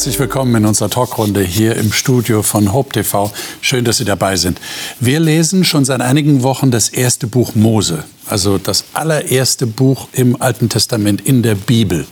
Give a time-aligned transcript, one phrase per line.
[0.00, 3.30] Herzlich willkommen in unserer Talkrunde hier im Studio von Hope TV.
[3.60, 4.58] Schön, dass Sie dabei sind.
[4.98, 10.40] Wir lesen schon seit einigen Wochen das erste Buch Mose, also das allererste Buch im
[10.40, 12.06] Alten Testament in der Bibel,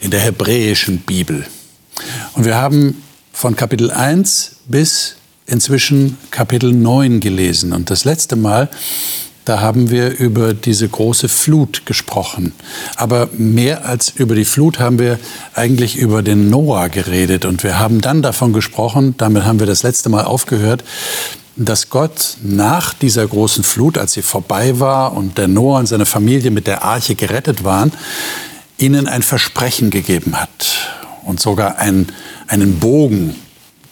[0.00, 1.46] in der hebräischen Bibel.
[2.34, 3.02] Und wir haben
[3.32, 5.16] von Kapitel 1 bis
[5.46, 7.72] inzwischen Kapitel 9 gelesen.
[7.72, 8.68] Und das letzte Mal
[9.44, 12.52] da haben wir über diese große Flut gesprochen.
[12.96, 15.18] Aber mehr als über die Flut haben wir
[15.54, 17.44] eigentlich über den Noah geredet.
[17.44, 20.82] Und wir haben dann davon gesprochen, damit haben wir das letzte Mal aufgehört,
[21.56, 26.06] dass Gott nach dieser großen Flut, als sie vorbei war und der Noah und seine
[26.06, 27.92] Familie mit der Arche gerettet waren,
[28.78, 30.74] ihnen ein Versprechen gegeben hat
[31.24, 32.08] und sogar ein,
[32.48, 33.36] einen Bogen,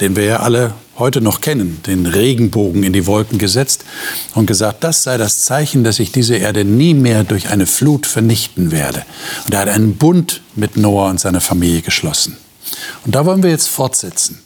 [0.01, 3.85] den wir ja alle heute noch kennen, den Regenbogen in die Wolken gesetzt
[4.35, 8.07] und gesagt, das sei das Zeichen, dass ich diese Erde nie mehr durch eine Flut
[8.07, 9.05] vernichten werde.
[9.45, 12.37] Und er hat einen Bund mit Noah und seiner Familie geschlossen.
[13.05, 14.41] Und da wollen wir jetzt fortsetzen.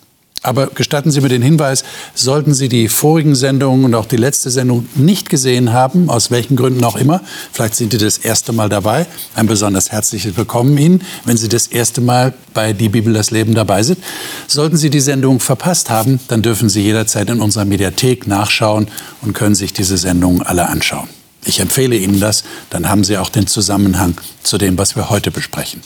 [0.46, 1.82] Aber gestatten Sie mir den Hinweis,
[2.14, 6.54] sollten Sie die vorigen Sendungen und auch die letzte Sendung nicht gesehen haben, aus welchen
[6.54, 7.20] Gründen auch immer,
[7.52, 11.66] vielleicht sind Sie das erste Mal dabei, ein besonders herzliches Willkommen Ihnen, wenn Sie das
[11.66, 13.98] erste Mal bei Die Bibel das Leben dabei sind.
[14.46, 18.86] Sollten Sie die Sendung verpasst haben, dann dürfen Sie jederzeit in unserer Mediathek nachschauen
[19.22, 21.08] und können sich diese Sendungen alle anschauen.
[21.44, 25.32] Ich empfehle Ihnen das, dann haben Sie auch den Zusammenhang zu dem, was wir heute
[25.32, 25.80] besprechen.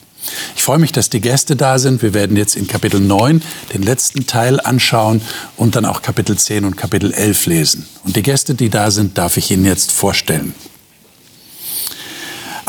[0.57, 2.03] Ich freue mich, dass die Gäste da sind.
[2.03, 5.23] Wir werden jetzt in Kapitel 9 den letzten Teil anschauen
[5.57, 7.87] und dann auch Kapitel 10 und Kapitel 11 lesen.
[8.05, 10.55] Und die Gäste, die da sind, darf ich Ihnen jetzt vorstellen.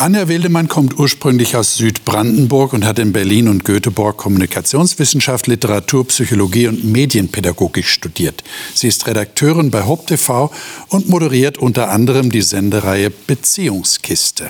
[0.02, 6.68] Anja Wildemann kommt ursprünglich aus Südbrandenburg und hat in Berlin und Göteborg Kommunikationswissenschaft, Literatur, Psychologie
[6.68, 8.44] und Medienpädagogik studiert.
[8.74, 10.52] Sie ist Redakteurin bei Hope TV
[10.88, 14.50] und moderiert unter anderem die Sendereihe Beziehungskiste.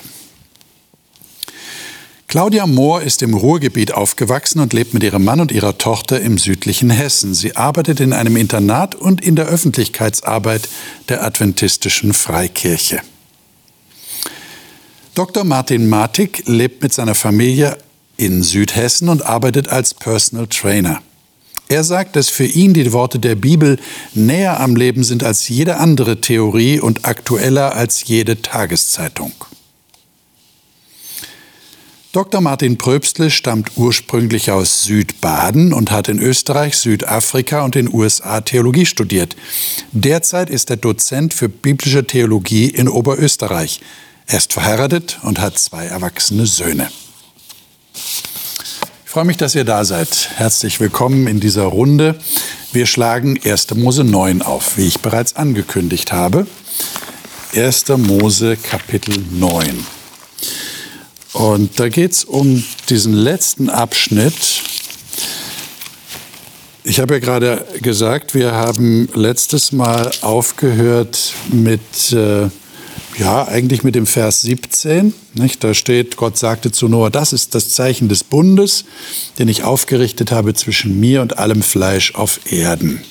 [2.32, 6.38] Claudia Mohr ist im Ruhrgebiet aufgewachsen und lebt mit ihrem Mann und ihrer Tochter im
[6.38, 7.34] südlichen Hessen.
[7.34, 10.70] Sie arbeitet in einem Internat und in der Öffentlichkeitsarbeit
[11.10, 13.02] der Adventistischen Freikirche.
[15.14, 15.44] Dr.
[15.44, 17.78] Martin Martig lebt mit seiner Familie
[18.16, 21.02] in Südhessen und arbeitet als Personal Trainer.
[21.68, 23.78] Er sagt, dass für ihn die Worte der Bibel
[24.14, 29.34] näher am Leben sind als jede andere Theorie und aktueller als jede Tageszeitung.
[32.12, 32.42] Dr.
[32.42, 38.86] Martin Pröbstle stammt ursprünglich aus Südbaden und hat in Österreich, Südafrika und den USA Theologie
[38.86, 39.38] studiert.
[39.94, 43.80] Derzeit ist er Dozent für biblische Theologie in Oberösterreich.
[44.28, 46.92] Er ist verheiratet und hat zwei erwachsene Söhne.
[47.94, 50.32] Ich freue mich, dass ihr da seid.
[50.36, 52.20] Herzlich willkommen in dieser Runde.
[52.74, 53.76] Wir schlagen 1.
[53.76, 56.46] Mose 9 auf, wie ich bereits angekündigt habe.
[57.56, 57.88] 1.
[57.88, 60.01] Mose Kapitel 9.
[61.42, 64.62] Und da geht es um diesen letzten Abschnitt.
[66.84, 72.48] Ich habe ja gerade gesagt, wir haben letztes Mal aufgehört mit, äh,
[73.18, 75.16] ja, eigentlich mit dem Vers 17.
[75.34, 75.64] Nicht?
[75.64, 78.86] Da steht, Gott sagte zu Noah, das ist das Zeichen des Bundes,
[79.40, 83.02] den ich aufgerichtet habe zwischen mir und allem Fleisch auf Erden.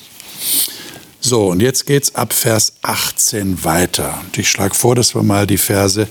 [1.19, 4.20] So, und jetzt geht es ab Vers 18 weiter.
[4.24, 6.06] Und ich schlage vor, dass wir mal die Verse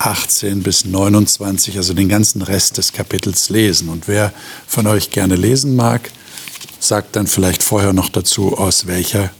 [0.00, 3.90] 18 bis 29, also den ganzen Rest des Kapitels lesen.
[3.90, 4.32] Und wer
[4.66, 6.10] von euch gerne lesen mag,
[6.80, 9.30] sagt dann vielleicht vorher noch dazu, aus welcher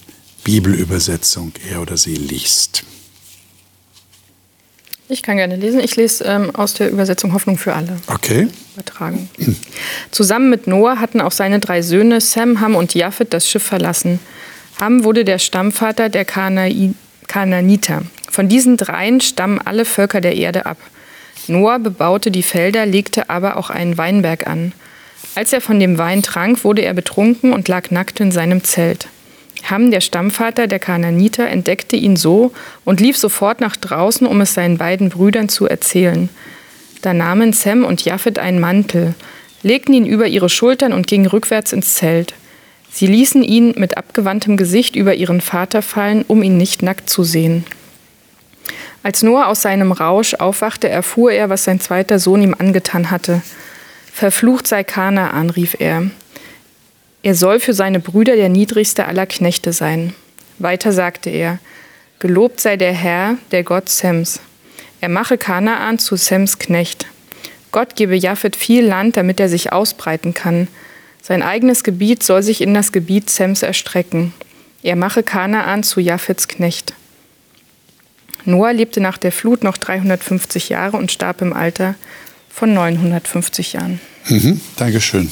[0.44, 2.84] Bibelübersetzung er oder sie liest.
[5.08, 5.80] Ich kann gerne lesen.
[5.80, 7.96] Ich lese ähm, aus der Übersetzung Hoffnung für alle.
[8.06, 8.48] Okay.
[8.74, 9.28] Übertragen.
[10.10, 14.20] Zusammen mit Noah hatten auch seine drei Söhne Sam, Ham und Japhet das Schiff verlassen.
[14.78, 18.02] Ham wurde der Stammvater der Kanaaniter.
[18.30, 20.78] Von diesen dreien stammen alle Völker der Erde ab.
[21.48, 24.72] Noah bebaute die Felder, legte aber auch einen Weinberg an.
[25.34, 29.08] Als er von dem Wein trank, wurde er betrunken und lag nackt in seinem Zelt.
[29.64, 32.52] Ham, der Stammvater der Kanaaniter, entdeckte ihn so
[32.84, 36.28] und lief sofort nach draußen, um es seinen beiden Brüdern zu erzählen.
[37.02, 39.14] Da nahmen Sem und Japhet einen Mantel,
[39.62, 42.34] legten ihn über ihre Schultern und gingen rückwärts ins Zelt.
[42.92, 47.22] Sie ließen ihn mit abgewandtem Gesicht über ihren Vater fallen, um ihn nicht nackt zu
[47.22, 47.64] sehen.
[49.02, 53.42] Als Noah aus seinem Rausch aufwachte, erfuhr er, was sein zweiter Sohn ihm angetan hatte.
[54.12, 56.10] Verflucht sei Kanaan, rief er.
[57.22, 60.14] Er soll für seine Brüder der niedrigste aller Knechte sein.
[60.58, 61.58] Weiter sagte er,
[62.18, 64.40] Gelobt sei der Herr, der Gott Sems.
[65.00, 67.06] Er mache Kanaan zu Sems Knecht.
[67.72, 70.68] Gott gebe Japhet viel Land, damit er sich ausbreiten kann.
[71.22, 74.34] Sein eigenes Gebiet soll sich in das Gebiet Sems erstrecken.
[74.82, 76.94] Er mache Kanaan zu Japhets Knecht.
[78.44, 81.94] Noah lebte nach der Flut noch 350 Jahre und starb im Alter
[82.48, 84.00] von 950 Jahren.
[84.28, 85.30] Mhm, Dankeschön.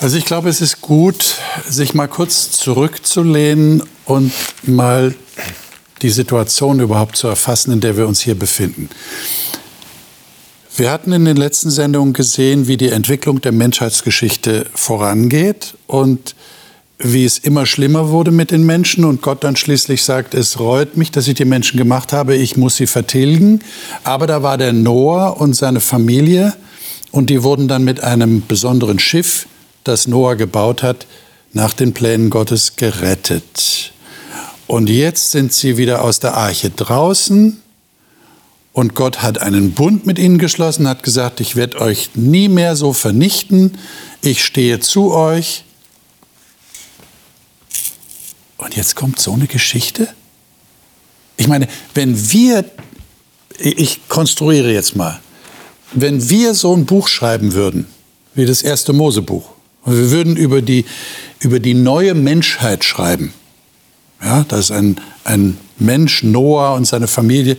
[0.00, 1.36] Also ich glaube, es ist gut,
[1.68, 5.14] sich mal kurz zurückzulehnen und mal
[6.02, 8.88] die Situation überhaupt zu erfassen, in der wir uns hier befinden.
[10.76, 16.36] Wir hatten in den letzten Sendungen gesehen, wie die Entwicklung der Menschheitsgeschichte vorangeht und
[16.98, 20.96] wie es immer schlimmer wurde mit den Menschen und Gott dann schließlich sagt, es reut
[20.96, 23.60] mich, dass ich die Menschen gemacht habe, ich muss sie vertilgen.
[24.02, 26.54] Aber da war der Noah und seine Familie
[27.12, 29.46] und die wurden dann mit einem besonderen Schiff,
[29.84, 31.06] das Noah gebaut hat,
[31.52, 33.92] nach den Plänen Gottes gerettet.
[34.66, 37.62] Und jetzt sind sie wieder aus der Arche draußen
[38.72, 42.74] und Gott hat einen Bund mit ihnen geschlossen, hat gesagt, ich werde euch nie mehr
[42.74, 43.78] so vernichten,
[44.20, 45.64] ich stehe zu euch
[48.58, 50.08] und jetzt kommt so eine Geschichte?
[51.36, 52.64] Ich meine, wenn wir,
[53.58, 55.20] ich konstruiere jetzt mal,
[55.92, 57.86] wenn wir so ein Buch schreiben würden,
[58.34, 59.48] wie das erste Mosebuch,
[59.84, 60.84] und wir würden über die,
[61.38, 63.32] über die neue Menschheit schreiben,
[64.22, 67.56] ja, da ist ein, ein Mensch, Noah und seine Familie,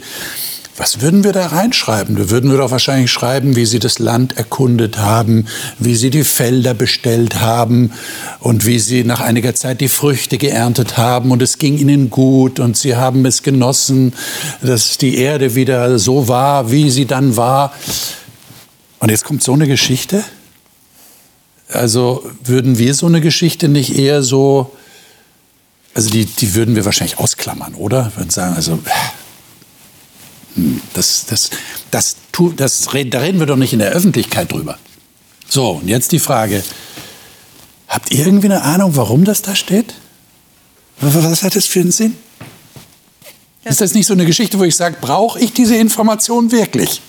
[0.79, 2.15] was würden wir da reinschreiben?
[2.15, 5.45] Da würden wir doch wahrscheinlich schreiben, wie sie das Land erkundet haben,
[5.77, 7.91] wie sie die Felder bestellt haben
[8.39, 12.61] und wie sie nach einiger Zeit die Früchte geerntet haben und es ging ihnen gut
[12.61, 14.13] und sie haben es genossen,
[14.61, 17.73] dass die Erde wieder so war, wie sie dann war.
[18.99, 20.23] Und jetzt kommt so eine Geschichte?
[21.67, 24.71] Also würden wir so eine Geschichte nicht eher so,
[25.93, 28.13] also die, die würden wir wahrscheinlich ausklammern, oder?
[28.15, 28.79] Würden sagen, also
[30.93, 31.49] das, das,
[31.91, 34.77] das, das, das, da reden wir doch nicht in der Öffentlichkeit drüber.
[35.47, 36.63] So, und jetzt die Frage,
[37.87, 39.95] habt ihr irgendwie eine Ahnung, warum das da steht?
[41.01, 42.15] Was hat das für einen Sinn?
[43.63, 47.01] Ist das nicht so eine Geschichte, wo ich sage, brauche ich diese Information wirklich?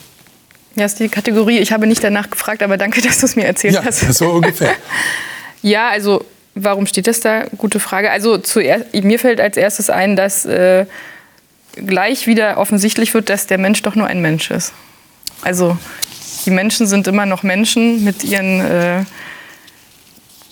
[0.76, 1.58] Ja, ist die Kategorie.
[1.58, 4.00] Ich habe nicht danach gefragt, aber danke, dass du es mir erzählt ja, hast.
[4.14, 4.74] So ungefähr.
[5.62, 7.46] ja, also warum steht das da?
[7.56, 8.10] Gute Frage.
[8.10, 10.86] Also zuerst, mir fällt als erstes ein, dass äh,
[11.74, 14.72] gleich wieder offensichtlich wird, dass der Mensch doch nur ein Mensch ist.
[15.42, 15.76] Also
[16.44, 19.04] die Menschen sind immer noch Menschen mit ihren äh,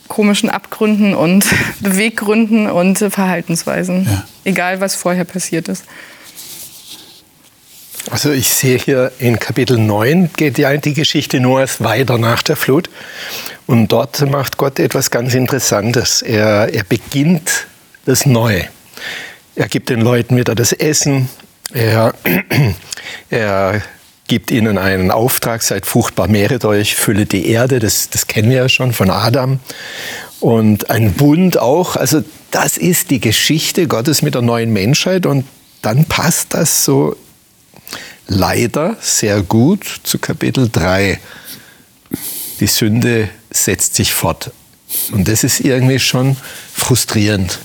[0.09, 1.45] komischen Abgründen und
[1.81, 4.25] Beweggründen und äh, Verhaltensweisen, ja.
[4.45, 5.85] egal was vorher passiert ist.
[8.11, 12.57] Also ich sehe hier in Kapitel 9 geht ja die Geschichte Noahs weiter nach der
[12.57, 12.89] Flut.
[13.67, 16.23] Und dort macht Gott etwas ganz Interessantes.
[16.23, 17.67] Er, er beginnt
[18.07, 18.65] das Neue.
[19.59, 21.29] Er gibt den Leuten wieder das Essen.
[21.73, 22.15] Er,
[23.29, 23.83] er
[24.29, 27.81] gibt ihnen einen Auftrag, seid fruchtbar, mehret euch, füllet die Erde.
[27.81, 29.59] Das, das kennen wir ja schon von Adam.
[30.39, 31.97] Und ein Bund auch.
[31.97, 32.23] Also
[32.53, 35.27] das ist die Geschichte Gottes mit der neuen Menschheit.
[35.27, 35.45] Und
[35.83, 37.17] dann passt das so
[38.29, 41.19] leider sehr gut zu Kapitel 3.
[42.61, 44.53] Die Sünde setzt sich fort.
[45.11, 46.37] Und das ist irgendwie schon
[46.73, 47.59] frustrierend.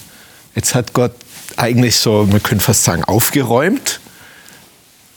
[0.56, 1.14] Jetzt hat Gott
[1.58, 4.00] eigentlich so, man könnte fast sagen, aufgeräumt.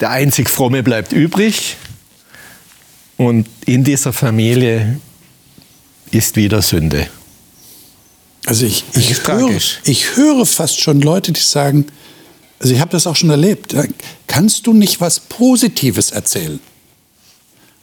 [0.01, 1.77] Der einzig Fromme bleibt übrig.
[3.17, 5.01] Und in dieser Familie
[6.11, 7.09] ist wieder Sünde.
[8.45, 9.51] Also ich, ich, höre,
[9.85, 11.87] ich höre fast schon Leute, die sagen,
[12.61, 13.75] also ich habe das auch schon erlebt,
[14.27, 16.61] kannst du nicht was Positives erzählen?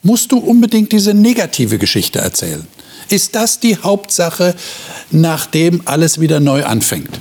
[0.04, 2.66] Musst du unbedingt diese negative Geschichte erzählen?
[3.10, 4.56] Ist das die Hauptsache,
[5.12, 7.20] nachdem alles wieder neu anfängt?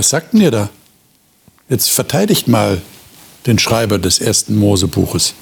[0.00, 0.70] Was sagt denn ihr da?
[1.68, 2.80] Jetzt verteidigt mal
[3.44, 5.34] den Schreiber des ersten Mosebuches.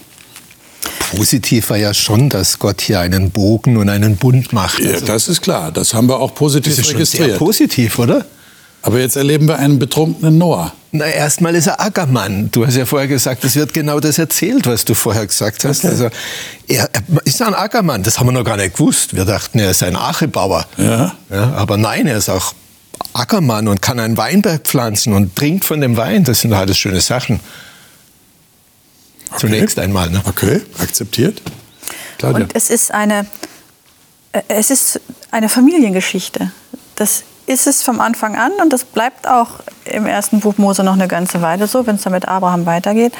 [1.12, 4.80] Positiv war ja schon, dass Gott hier einen Bogen und einen Bund macht.
[4.80, 5.70] Ja, also das ist klar.
[5.70, 7.28] Das haben wir auch positiv das ist registriert.
[7.28, 8.26] Sehr positiv, oder?
[8.82, 10.72] Aber jetzt erleben wir einen betrunkenen Noah.
[10.90, 12.50] Na, erstmal ist er Ackermann.
[12.50, 15.84] Du hast ja vorher gesagt, es wird genau das erzählt, was du vorher gesagt hast.
[15.84, 15.92] Okay.
[15.92, 16.04] Also,
[16.66, 18.02] er, er, ist ein Ackermann.
[18.02, 19.14] Das haben wir noch gar nicht gewusst.
[19.14, 20.66] Wir dachten, er ist ein Achebauer.
[20.78, 21.14] Ja.
[21.30, 22.54] ja aber nein, er ist auch
[23.12, 26.24] Ackermann und kann einen Weinberg pflanzen und trinkt von dem Wein.
[26.24, 27.40] Das sind alles schöne Sachen.
[29.30, 29.38] Okay.
[29.40, 30.10] Zunächst einmal.
[30.10, 30.22] Ne?
[30.26, 31.42] Okay, akzeptiert.
[32.18, 32.44] Claudia.
[32.44, 33.26] Und es ist eine,
[34.32, 35.00] äh, es ist
[35.30, 36.52] eine Familiengeschichte.
[36.96, 40.92] Das ist es vom Anfang an und das bleibt auch im ersten Buch Mose noch
[40.92, 43.14] eine ganze Weile so, wenn es dann mit Abraham weitergeht.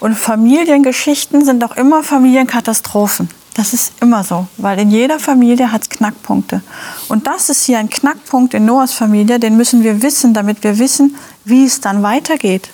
[0.00, 3.28] Und Familiengeschichten sind auch immer Familienkatastrophen.
[3.58, 6.62] Das ist immer so, weil in jeder Familie hat es Knackpunkte.
[7.08, 10.78] Und das ist hier ein Knackpunkt in Noahs Familie, den müssen wir wissen, damit wir
[10.78, 12.70] wissen, wie es dann weitergeht.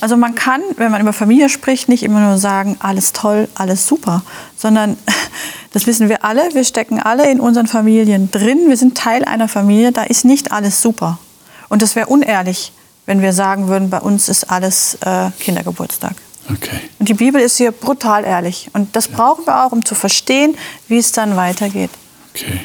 [0.00, 3.88] Also man kann, wenn man über Familie spricht, nicht immer nur sagen, alles toll, alles
[3.88, 4.22] super,
[4.56, 4.96] sondern
[5.72, 9.48] das wissen wir alle, wir stecken alle in unseren Familien drin, wir sind Teil einer
[9.48, 11.18] Familie, da ist nicht alles super.
[11.68, 12.72] Und das wäre unehrlich,
[13.06, 16.14] wenn wir sagen würden, bei uns ist alles äh, Kindergeburtstag.
[16.50, 16.80] Okay.
[16.98, 18.68] Und die Bibel ist hier brutal ehrlich.
[18.72, 19.16] Und das ja.
[19.16, 20.56] brauchen wir auch, um zu verstehen,
[20.88, 21.90] wie es dann weitergeht.
[22.34, 22.60] Okay.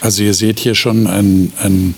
[0.00, 1.94] Also ihr seht hier schon einen, einen,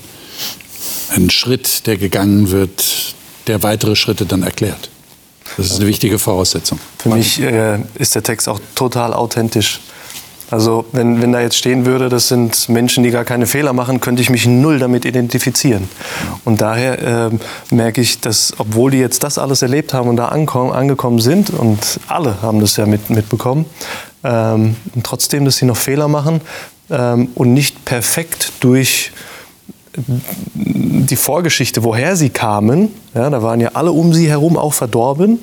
[1.10, 3.14] einen Schritt, der gegangen wird,
[3.46, 4.90] der weitere Schritte dann erklärt.
[5.56, 6.78] Das ist eine wichtige Voraussetzung.
[6.98, 9.80] Für mich äh, ist der Text auch total authentisch.
[10.50, 14.00] Also wenn, wenn da jetzt stehen würde, das sind Menschen, die gar keine Fehler machen,
[14.00, 15.88] könnte ich mich null damit identifizieren.
[16.44, 20.28] Und daher äh, merke ich, dass obwohl die jetzt das alles erlebt haben und da
[20.28, 23.66] ankommen, angekommen sind, und alle haben das ja mit, mitbekommen,
[24.24, 26.40] ähm, trotzdem, dass sie noch Fehler machen
[26.90, 29.12] ähm, und nicht perfekt durch
[30.54, 35.38] die Vorgeschichte, woher sie kamen, ja, da waren ja alle um sie herum auch verdorben,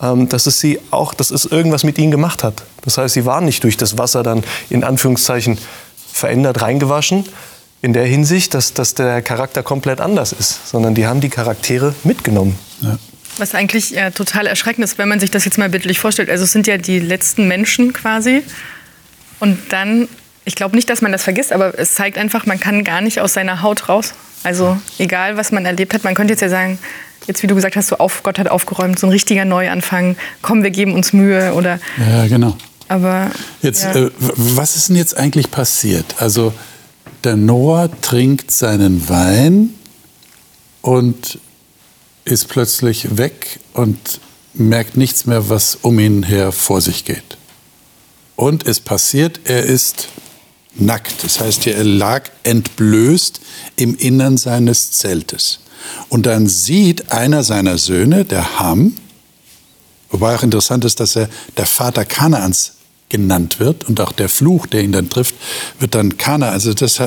[0.00, 2.62] dass es sie auch, dass es irgendwas mit ihnen gemacht hat.
[2.82, 5.58] Das heißt, sie waren nicht durch das Wasser dann in Anführungszeichen
[6.12, 7.24] verändert reingewaschen,
[7.82, 11.94] in der Hinsicht, dass, dass der Charakter komplett anders ist, sondern die haben die Charaktere
[12.04, 12.58] mitgenommen.
[12.80, 12.98] Ja.
[13.38, 16.28] Was eigentlich ja, total erschreckend ist, wenn man sich das jetzt mal bildlich vorstellt.
[16.28, 18.42] Also es sind ja die letzten Menschen quasi.
[19.38, 20.08] Und dann,
[20.44, 23.20] ich glaube nicht, dass man das vergisst, aber es zeigt einfach, man kann gar nicht
[23.20, 24.12] aus seiner Haut raus.
[24.42, 26.78] Also egal, was man erlebt hat, man könnte jetzt ja sagen,
[27.26, 30.62] jetzt wie du gesagt hast, so auf, Gott hat aufgeräumt, so ein richtiger Neuanfang, komm,
[30.62, 31.78] wir geben uns Mühe oder.
[31.98, 32.56] Ja, genau.
[32.88, 33.30] Aber
[33.62, 33.94] jetzt, ja.
[33.94, 36.16] äh, was ist denn jetzt eigentlich passiert?
[36.18, 36.52] Also
[37.22, 39.74] der Noah trinkt seinen Wein
[40.80, 41.38] und
[42.24, 44.20] ist plötzlich weg und
[44.54, 47.36] merkt nichts mehr, was um ihn her vor sich geht.
[48.36, 50.08] Und es passiert, er ist
[50.74, 51.22] nackt.
[51.24, 53.40] Das heißt, er lag entblößt
[53.76, 55.60] im Innern seines Zeltes.
[56.08, 58.94] Und dann sieht einer seiner Söhne, der Ham,
[60.10, 62.72] wobei auch interessant ist, dass er der Vater Kanaans
[63.10, 65.34] genannt wird und auch der Fluch, der ihn dann trifft,
[65.78, 66.50] wird dann Kana.
[66.50, 67.02] Also das,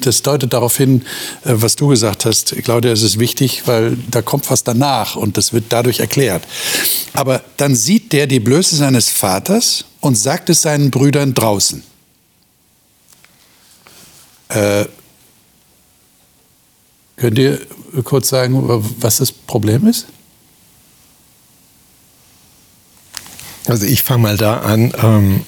[0.00, 1.02] das deutet darauf hin,
[1.44, 5.36] äh, was du gesagt hast, Claudia, es ist wichtig, weil da kommt was danach und
[5.36, 6.44] das wird dadurch erklärt.
[7.14, 11.82] Aber dann sieht der die Blöße seines Vaters und sagt es seinen Brüdern draußen.
[14.48, 14.84] Äh,
[17.16, 17.58] könnt ihr
[18.04, 18.62] kurz sagen,
[19.00, 20.06] was das Problem ist?
[23.66, 24.92] Also ich fange mal da an.
[25.02, 25.40] Ähm,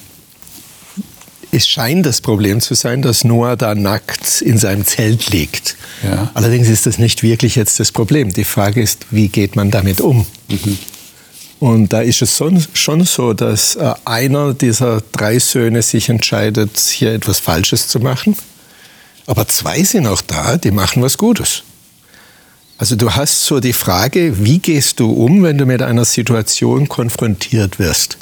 [1.51, 5.77] es scheint das Problem zu sein, dass Noah da nackt in seinem Zelt liegt.
[6.03, 6.29] Ja.
[6.33, 8.31] Allerdings ist das nicht wirklich jetzt das Problem.
[8.33, 10.27] Die Frage ist, wie geht man damit um?
[10.49, 10.77] Mhm.
[11.59, 12.41] Und da ist es
[12.73, 18.35] schon so, dass äh, einer dieser drei Söhne sich entscheidet, hier etwas Falsches zu machen.
[19.29, 21.61] Aber zwei sind auch da, die machen was Gutes.
[22.79, 26.89] Also du hast so die Frage, wie gehst du um, wenn du mit einer Situation
[26.89, 28.17] konfrontiert wirst?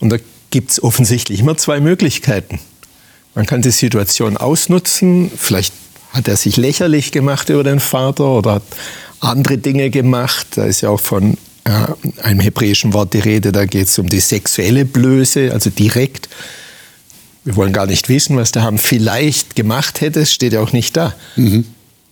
[0.00, 0.16] Und da
[0.50, 2.58] gibt es offensichtlich immer zwei Möglichkeiten.
[3.36, 5.72] Man kann die Situation ausnutzen, vielleicht
[6.10, 8.64] hat er sich lächerlich gemacht über den Vater oder hat
[9.20, 10.48] andere Dinge gemacht.
[10.56, 11.70] Da ist ja auch von äh,
[12.24, 16.28] einem hebräischen Wort die Rede, da geht es um die sexuelle Blöße, also direkt.
[17.44, 20.72] Wir wollen gar nicht wissen, was der Ham vielleicht gemacht hätte, es steht ja auch
[20.72, 21.14] nicht da.
[21.36, 21.66] Mhm.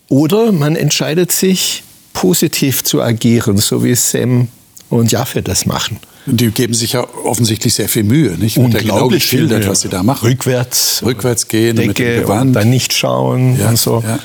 [0.08, 4.48] Oder man entscheidet sich, positiv zu agieren, so wie Sam
[4.90, 5.98] und Jaffe das machen.
[6.26, 8.56] Die geben sich ja offensichtlich sehr viel Mühe, nicht?
[8.56, 10.28] Wird Unglaublich genau geschildert, was sie da machen.
[10.28, 12.54] Rückwärts, rückwärts gehen, Decke mit dem Gewand.
[12.54, 14.04] dann nicht schauen ja, und so.
[14.06, 14.18] Ja.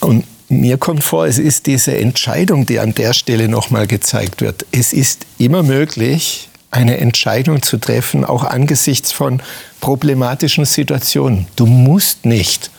[0.00, 4.64] Und mir kommt vor, es ist diese Entscheidung, die an der Stelle nochmal gezeigt wird.
[4.72, 9.42] Es ist immer möglich, eine Entscheidung zu treffen, auch angesichts von
[9.80, 11.48] problematischen Situationen.
[11.56, 12.70] Du musst nicht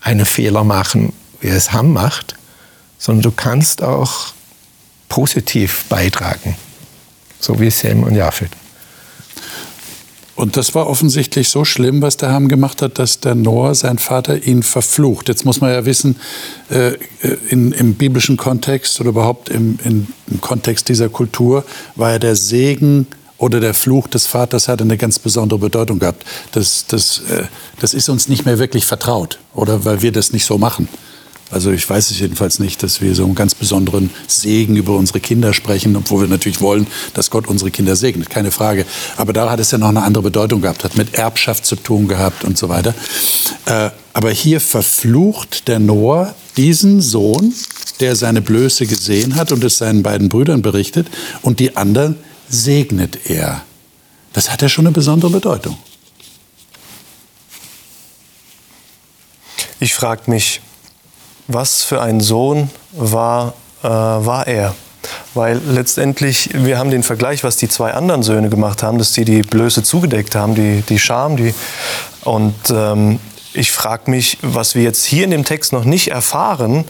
[0.00, 1.12] einen Fehler machen
[1.44, 2.36] wie es Ham macht,
[2.98, 4.32] sondern du kannst auch
[5.10, 6.56] positiv beitragen,
[7.38, 8.50] so wie Sam und Jafet.
[10.36, 13.98] Und das war offensichtlich so schlimm, was der Ham gemacht hat, dass der Noah, sein
[13.98, 15.28] Vater, ihn verflucht.
[15.28, 16.16] Jetzt muss man ja wissen,
[16.70, 16.92] äh,
[17.50, 21.64] in, im biblischen Kontext oder überhaupt im, in, im Kontext dieser Kultur
[21.94, 23.06] war ja der Segen
[23.38, 26.24] oder der Fluch des Vaters hatte eine ganz besondere Bedeutung gehabt.
[26.52, 27.44] Das, das, äh,
[27.80, 30.88] das ist uns nicht mehr wirklich vertraut, oder weil wir das nicht so machen.
[31.54, 35.20] Also ich weiß es jedenfalls nicht, dass wir so einen ganz besonderen Segen über unsere
[35.20, 38.84] Kinder sprechen, obwohl wir natürlich wollen, dass Gott unsere Kinder segnet, keine Frage.
[39.16, 42.08] Aber da hat es ja noch eine andere Bedeutung gehabt, hat mit Erbschaft zu tun
[42.08, 42.92] gehabt und so weiter.
[43.66, 47.54] Äh, aber hier verflucht der Noah diesen Sohn,
[48.00, 51.06] der seine Blöße gesehen hat und es seinen beiden Brüdern berichtet,
[51.42, 52.16] und die anderen
[52.48, 53.62] segnet er.
[54.32, 55.78] Das hat ja schon eine besondere Bedeutung.
[59.78, 60.60] Ich frage mich,
[61.46, 64.74] was für ein Sohn war, äh, war er?
[65.34, 69.24] Weil letztendlich, wir haben den Vergleich, was die zwei anderen Söhne gemacht haben, dass sie
[69.24, 71.36] die Blöße zugedeckt haben, die, die Scham.
[71.36, 71.54] Die,
[72.22, 73.20] und ähm,
[73.52, 76.84] ich frage mich, was wir jetzt hier in dem Text noch nicht erfahren,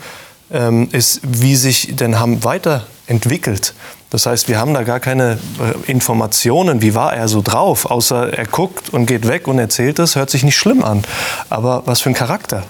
[0.53, 3.75] ähm, ist, wie sich denn Ham weiter entwickelt.
[4.11, 8.33] Das heißt, wir haben da gar keine äh, Informationen, wie war er so drauf, außer
[8.33, 11.03] er guckt und geht weg und erzählt es, hört sich nicht schlimm an.
[11.51, 12.63] Aber was für ein Charakter?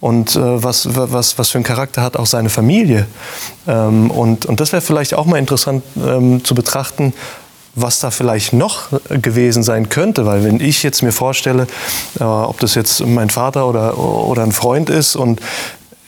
[0.00, 3.06] Und äh, was, was, was für ein Charakter hat auch seine Familie?
[3.66, 7.12] Ähm, und, und das wäre vielleicht auch mal interessant ähm, zu betrachten,
[7.74, 10.24] was da vielleicht noch gewesen sein könnte.
[10.24, 11.66] Weil wenn ich jetzt mir vorstelle,
[12.20, 15.40] äh, ob das jetzt mein Vater oder, oder ein Freund ist und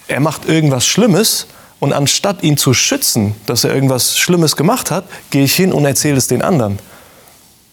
[0.06, 1.46] er macht irgendwas Schlimmes,
[1.80, 5.86] und anstatt ihn zu schützen, dass er irgendwas Schlimmes gemacht hat, gehe ich hin und
[5.86, 6.78] erzähle es den anderen.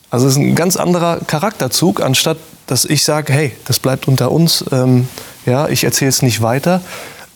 [0.10, 4.32] Also es ist ein ganz anderer Charakterzug, anstatt dass ich sage, hey, das bleibt unter
[4.32, 5.08] uns, ähm,
[5.48, 6.82] ja, ich erzähle es nicht weiter,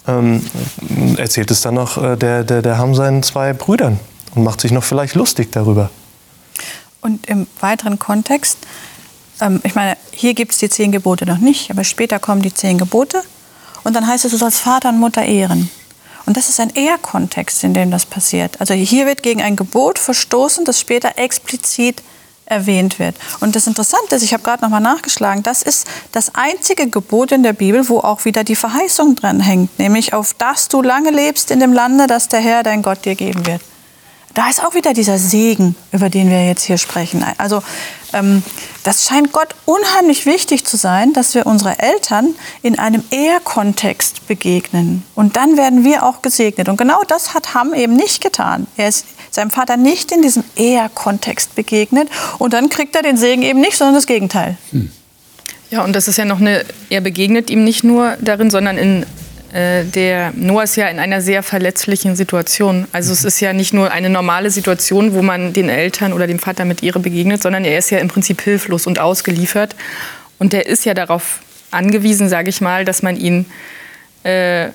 [0.08, 0.46] ähm,
[1.18, 4.00] erzählt es dann noch äh, der, der, der Ham seinen zwei Brüdern
[4.36, 5.90] und macht sich noch vielleicht lustig darüber.
[7.02, 8.60] Und im weiteren Kontext,
[9.40, 12.54] ähm, ich meine, hier gibt es die zehn Gebote noch nicht, aber später kommen die
[12.54, 13.24] zehn Gebote
[13.84, 15.70] und dann heißt es, du sollst Vater und Mutter ehren.
[16.26, 18.62] Und das ist ein Ehrkontext, in dem das passiert.
[18.62, 22.04] Also hier wird gegen ein Gebot verstoßen, das später explizit
[22.52, 23.16] erwähnt wird.
[23.40, 27.32] Und das Interessante ist, ich habe gerade noch mal nachgeschlagen, das ist das einzige Gebot
[27.32, 31.12] in der Bibel, wo auch wieder die Verheißung dran hängt, nämlich auf dass du lange
[31.12, 33.62] lebst in dem Lande, das der Herr, dein Gott, dir geben wird.
[34.34, 37.26] Da ist auch wieder dieser Segen, über den wir jetzt hier sprechen.
[37.38, 37.62] Also
[38.14, 38.44] ähm,
[38.84, 45.04] das scheint Gott unheimlich wichtig zu sein, dass wir unsere Eltern in einem Ehrkontext begegnen.
[45.16, 46.70] Und dann werden wir auch gesegnet.
[46.70, 48.68] Und genau das hat Ham eben nicht getan.
[48.78, 52.10] Er ist seinem Vater nicht in diesem Ehrkontext begegnet.
[52.38, 54.58] Und dann kriegt er den Segen eben nicht, sondern das Gegenteil.
[54.72, 54.92] Hm.
[55.72, 59.06] Ja, und das ist ja noch eine, er begegnet ihm nicht nur darin, sondern in
[59.54, 62.88] äh, der Noah ist ja in einer sehr verletzlichen Situation.
[62.92, 66.40] Also es ist ja nicht nur eine normale Situation, wo man den Eltern oder dem
[66.40, 69.76] Vater mit ihre begegnet, sondern er ist ja im Prinzip hilflos und ausgeliefert.
[70.40, 71.40] Und er ist ja darauf
[71.72, 73.46] angewiesen, sage ich mal, dass man ihn
[74.24, 74.70] äh,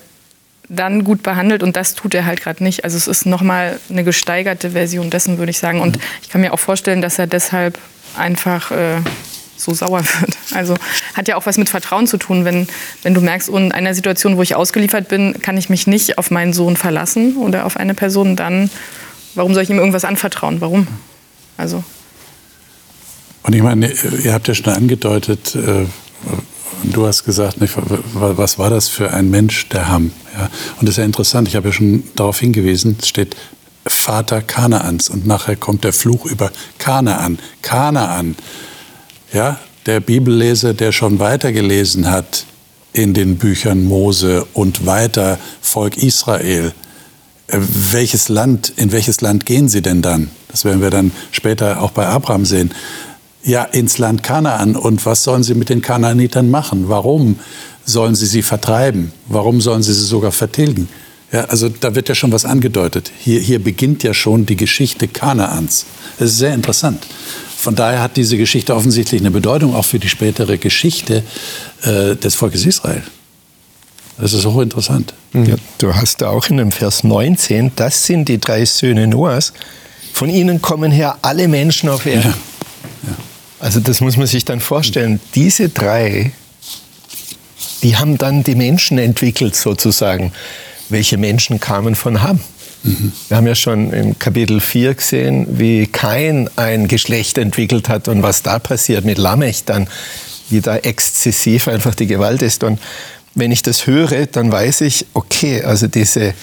[0.69, 2.85] dann gut behandelt und das tut er halt gerade nicht.
[2.85, 5.81] Also es ist nochmal eine gesteigerte Version dessen, würde ich sagen.
[5.81, 7.79] Und ich kann mir auch vorstellen, dass er deshalb
[8.17, 9.01] einfach äh,
[9.57, 10.37] so sauer wird.
[10.53, 10.75] Also
[11.15, 12.45] hat ja auch was mit Vertrauen zu tun.
[12.45, 12.69] Wenn,
[13.03, 16.31] wenn du merkst, in einer Situation, wo ich ausgeliefert bin, kann ich mich nicht auf
[16.31, 18.71] meinen Sohn verlassen oder auf eine Person, dann
[19.35, 20.61] warum soll ich ihm irgendwas anvertrauen?
[20.61, 20.87] Warum?
[21.57, 21.85] Also.
[23.43, 23.93] Und ich meine,
[24.25, 25.87] ihr habt ja schon angedeutet, äh,
[26.83, 27.57] du hast gesagt,
[28.15, 30.13] was war das für ein Mensch, der Ham?
[30.37, 30.49] Ja?
[30.79, 33.37] Und das ist ja interessant, ich habe ja schon darauf hingewiesen, es steht
[33.87, 37.39] Vater Kanaans und nachher kommt der Fluch über Kanaan.
[37.63, 38.37] Kanaan
[39.33, 42.47] ja, der Bibelleser, der schon weitergelesen hat
[42.93, 46.73] in den Büchern Mose und weiter Volk Israel,
[47.49, 47.59] äh,
[47.93, 50.31] welches Land, in welches Land gehen sie denn dann?
[50.49, 52.73] Das werden wir dann später auch bei Abraham sehen.
[53.47, 54.75] Ja, ins Land Kanaan.
[54.75, 56.89] Und was sollen sie mit den Kanaanitern machen?
[56.89, 57.39] Warum
[57.85, 59.13] sollen sie sie vertreiben?
[59.29, 60.89] Warum sollen sie sie sogar vertilgen?
[61.33, 63.11] Ja, also da wird ja schon was angedeutet.
[63.19, 65.87] Hier, hier beginnt ja schon die Geschichte Kanaans.
[66.19, 67.07] Das ist sehr interessant.
[67.57, 71.23] Von daher hat diese Geschichte offensichtlich eine Bedeutung auch für die spätere Geschichte
[71.83, 73.03] äh, des Volkes Israel.
[74.19, 75.15] Das ist hochinteressant.
[75.35, 79.53] Ja, du hast da auch in dem Vers 19, das sind die drei Söhne Noahs.
[80.13, 82.35] Von ihnen kommen her alle Menschen auf Erden.
[83.03, 83.11] Ja.
[83.11, 83.17] Ja.
[83.59, 85.21] Also das muss man sich dann vorstellen.
[85.35, 86.33] Diese drei,
[87.83, 90.33] die haben dann die Menschen entwickelt sozusagen.
[90.89, 92.41] Welche Menschen kamen von Ham?
[93.29, 98.23] Wir haben ja schon im Kapitel 4 gesehen, wie Kain ein Geschlecht entwickelt hat und
[98.23, 99.89] was da passiert mit Lamech dann,
[100.51, 102.63] wie da exzessiv einfach die Gewalt ist.
[102.63, 102.79] Und
[103.35, 106.35] wenn ich das höre, dann weiß ich, okay, also diese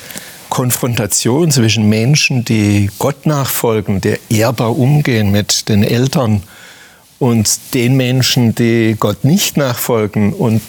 [0.49, 6.43] Konfrontation zwischen Menschen, die Gott nachfolgen, die ehrbar umgehen mit den Eltern
[7.23, 10.61] und den Menschen, die Gott nicht nachfolgen und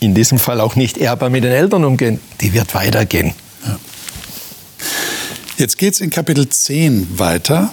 [0.00, 3.34] in diesem Fall auch nicht ehrbar mit den Eltern umgehen, die wird weitergehen.
[5.58, 7.70] Jetzt geht es in Kapitel 10 weiter.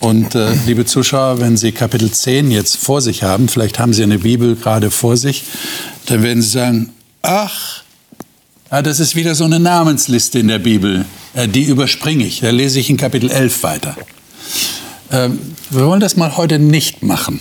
[0.00, 4.02] Und äh, liebe Zuschauer, wenn Sie Kapitel 10 jetzt vor sich haben, vielleicht haben Sie
[4.02, 5.44] eine Bibel gerade vor sich,
[6.06, 7.82] dann werden Sie sagen, ach,
[8.70, 12.40] ja, das ist wieder so eine Namensliste in der Bibel, äh, die überspringe ich.
[12.40, 13.94] Da lese ich in Kapitel 11 weiter.
[15.10, 15.38] Ähm,
[15.70, 17.40] wir wollen das mal heute nicht machen.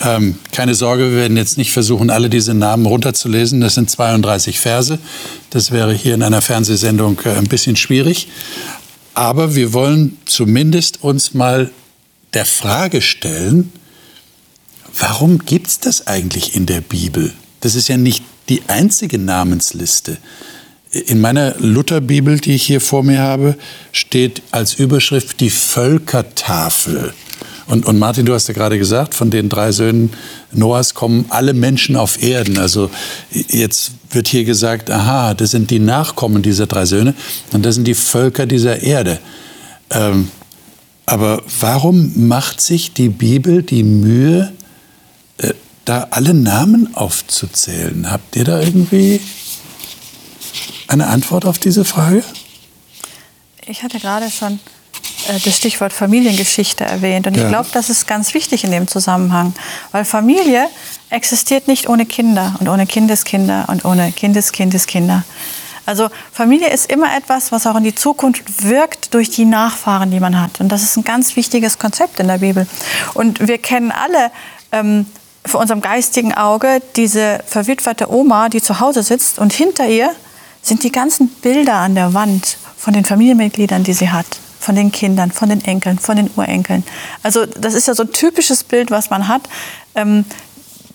[0.00, 3.60] Ähm, keine Sorge, wir werden jetzt nicht versuchen, alle diese Namen runterzulesen.
[3.60, 4.98] Das sind 32 Verse.
[5.50, 8.28] Das wäre hier in einer Fernsehsendung äh, ein bisschen schwierig.
[9.14, 11.70] Aber wir wollen zumindest uns mal
[12.34, 13.72] der Frage stellen,
[14.96, 17.32] warum gibt es das eigentlich in der Bibel?
[17.60, 20.18] Das ist ja nicht die einzige Namensliste.
[20.92, 23.56] In meiner Lutherbibel, die ich hier vor mir habe,
[23.92, 27.14] steht als Überschrift die Völkertafel.
[27.66, 30.10] Und, und Martin, du hast ja gerade gesagt, von den drei Söhnen
[30.52, 32.58] Noahs kommen alle Menschen auf Erden.
[32.58, 32.90] Also
[33.30, 37.14] jetzt wird hier gesagt, aha, das sind die Nachkommen dieser drei Söhne
[37.52, 39.18] und das sind die Völker dieser Erde.
[39.90, 40.28] Ähm,
[41.06, 44.52] aber warum macht sich die Bibel die Mühe,
[45.38, 48.10] äh, da alle Namen aufzuzählen?
[48.10, 49.20] Habt ihr da irgendwie
[50.92, 52.22] eine Antwort auf diese Frage?
[53.66, 54.60] Ich hatte gerade schon
[55.28, 57.26] äh, das Stichwort Familiengeschichte erwähnt.
[57.26, 57.44] Und ja.
[57.44, 59.54] ich glaube, das ist ganz wichtig in dem Zusammenhang.
[59.92, 60.66] Weil Familie
[61.10, 65.24] existiert nicht ohne Kinder und ohne Kindeskinder und ohne Kindeskindeskinder.
[65.84, 70.20] Also Familie ist immer etwas, was auch in die Zukunft wirkt durch die Nachfahren, die
[70.20, 70.60] man hat.
[70.60, 72.68] Und das ist ein ganz wichtiges Konzept in der Bibel.
[73.14, 74.30] Und wir kennen alle
[74.70, 75.06] ähm,
[75.44, 80.14] vor unserem geistigen Auge diese verwitwete Oma, die zu Hause sitzt und hinter ihr
[80.62, 84.26] sind die ganzen Bilder an der Wand von den Familienmitgliedern, die sie hat
[84.62, 86.84] von den Kindern, von den Enkeln, von den Urenkeln.
[87.22, 89.42] Also das ist ja so ein typisches Bild, was man hat.
[89.94, 90.24] Ähm,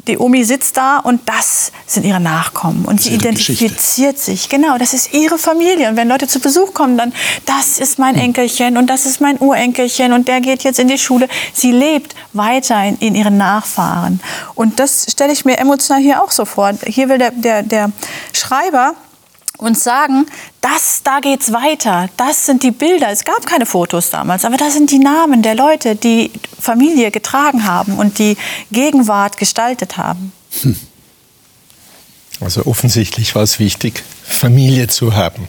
[0.08, 2.86] die Omi sitzt da und das sind ihre Nachkommen.
[2.86, 4.18] Und sie identifiziert Geschichte.
[4.18, 4.48] sich.
[4.48, 5.90] Genau, das ist ihre Familie.
[5.90, 7.14] Und wenn Leute zu Besuch kommen, dann,
[7.46, 8.22] das ist mein hm.
[8.22, 11.28] Enkelchen und das ist mein Urenkelchen und der geht jetzt in die Schule.
[11.54, 14.22] Sie lebt weiter in, in ihren Nachfahren.
[14.56, 16.72] Und das stelle ich mir emotional hier auch so vor.
[16.86, 17.92] Hier will der, der, der
[18.32, 18.96] Schreiber
[19.58, 20.26] uns sagen,
[20.62, 22.10] das, da geht's weiter.
[22.18, 23.10] Das sind die Bilder.
[23.12, 27.66] Es gab keine Fotos damals, aber das sind die Namen der Leute, die Familie getragen
[27.66, 28.38] haben und die
[28.72, 30.32] Gegenwart gestaltet haben.
[30.62, 30.76] Hm.
[32.40, 35.48] Also offensichtlich war es wichtig, Familie zu haben.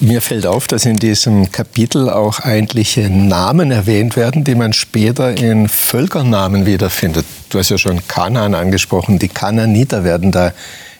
[0.00, 5.36] Mir fällt auf, dass in diesem Kapitel auch eigentliche Namen erwähnt werden, die man später
[5.36, 7.24] in Völkernamen wiederfindet.
[7.48, 9.20] Du hast ja schon Kanaan angesprochen.
[9.20, 10.52] Die Kananiter werden da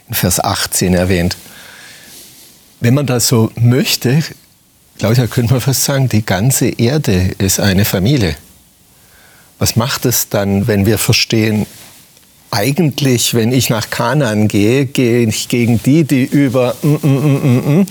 [0.09, 1.37] in Vers 18 erwähnt
[2.83, 4.25] wenn man das so möchte,
[4.99, 8.37] Claudia, könnte man fast sagen, die ganze Erde ist eine Familie.
[9.61, 11.67] Was macht es dann, wenn wir verstehen,
[12.51, 17.81] eigentlich, wenn ich nach Kanaan gehe, gehe ich gegen die, die über mm, mm, mm,
[17.81, 17.87] mm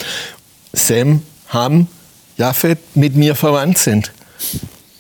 [0.74, 1.88] Sem, Ham,
[2.38, 4.12] Japhet mit mir verwandt sind.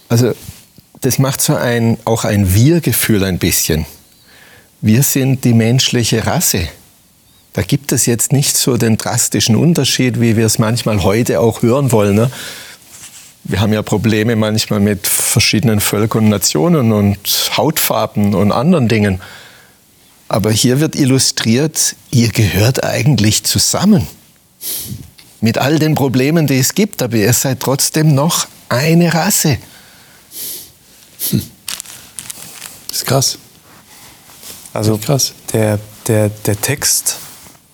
[0.07, 0.33] Also
[1.01, 3.85] das macht so ein, auch ein Wir-Gefühl ein bisschen.
[4.79, 6.69] Wir sind die menschliche Rasse.
[7.53, 11.61] Da gibt es jetzt nicht so den drastischen Unterschied, wie wir es manchmal heute auch
[11.61, 12.15] hören wollen.
[12.15, 12.31] Ne?
[13.43, 17.17] Wir haben ja Probleme manchmal mit verschiedenen Völkern und Nationen und
[17.57, 19.21] Hautfarben und anderen Dingen.
[20.29, 24.07] Aber hier wird illustriert, ihr gehört eigentlich zusammen.
[25.41, 29.57] Mit all den Problemen, die es gibt, aber ihr seid trotzdem noch eine Rasse.
[31.31, 31.41] Hm.
[32.87, 33.37] Das ist krass.
[34.71, 35.33] Also krass.
[35.51, 37.17] Der, der, der Text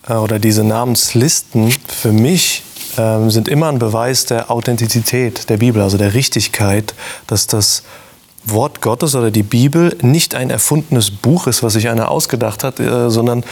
[0.08, 2.63] äh, oder diese Namenslisten für mich
[2.98, 6.93] ähm, sind immer ein Beweis der Authentizität der Bibel, also der Richtigkeit,
[7.28, 7.84] dass das
[8.46, 12.80] Wort Gottes oder die Bibel nicht ein erfundenes Buch ist, was sich einer ausgedacht hat,
[12.80, 13.43] äh, sondern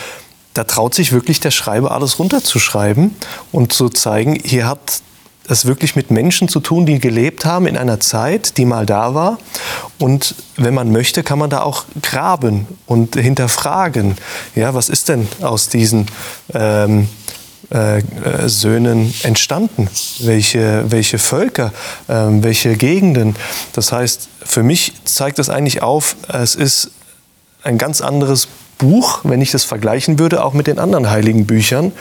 [0.53, 3.13] da traut sich wirklich der Schreiber alles runterzuschreiben
[3.51, 5.01] und zu zeigen, hier hat
[5.47, 9.13] es wirklich mit Menschen zu tun, die gelebt haben in einer Zeit, die mal da
[9.13, 9.37] war.
[9.99, 14.17] Und wenn man möchte, kann man da auch graben und hinterfragen.
[14.55, 16.07] Ja, was ist denn aus diesen
[16.53, 17.07] ähm,
[17.71, 18.03] äh, äh,
[18.47, 19.89] Söhnen entstanden?
[20.19, 21.73] Welche, welche Völker,
[22.07, 23.35] äh, welche Gegenden?
[23.73, 26.91] Das heißt, für mich zeigt das eigentlich auf, es ist
[27.63, 28.47] ein ganz anderes
[28.77, 31.91] Buch, wenn ich das vergleichen würde, auch mit den anderen heiligen Büchern.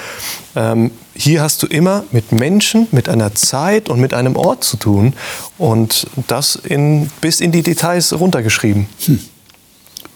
[0.57, 4.77] Ähm, hier hast du immer mit Menschen, mit einer Zeit und mit einem Ort zu
[4.77, 5.15] tun
[5.59, 8.87] und das in, bis in die Details runtergeschrieben.
[9.07, 9.21] Hm.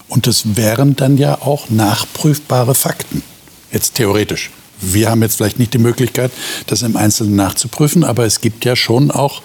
[0.09, 3.23] Und das wären dann ja auch nachprüfbare Fakten,
[3.71, 4.51] jetzt theoretisch.
[4.81, 6.31] Wir haben jetzt vielleicht nicht die Möglichkeit,
[6.67, 9.43] das im Einzelnen nachzuprüfen, aber es gibt ja schon auch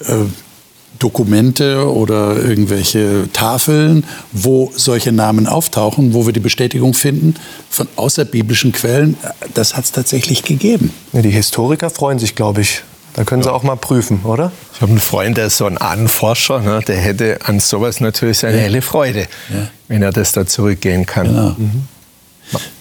[0.00, 0.24] äh,
[1.04, 7.34] Dokumente oder irgendwelche Tafeln, wo solche Namen auftauchen, wo wir die Bestätigung finden
[7.68, 9.18] von außerbiblischen Quellen,
[9.52, 10.94] das hat es tatsächlich gegeben.
[11.12, 12.84] Ja, die Historiker freuen sich, glaube ich.
[13.12, 13.50] Da können ja.
[13.50, 14.50] sie auch mal prüfen, oder?
[14.72, 16.80] Ich habe einen Freund, der ist so ein Ahnenforscher, ne?
[16.88, 19.68] der hätte an sowas natürlich seine helle Freude, ja.
[19.88, 21.26] wenn er das da zurückgehen kann.
[21.26, 21.54] Genau.
[21.58, 21.84] Mhm.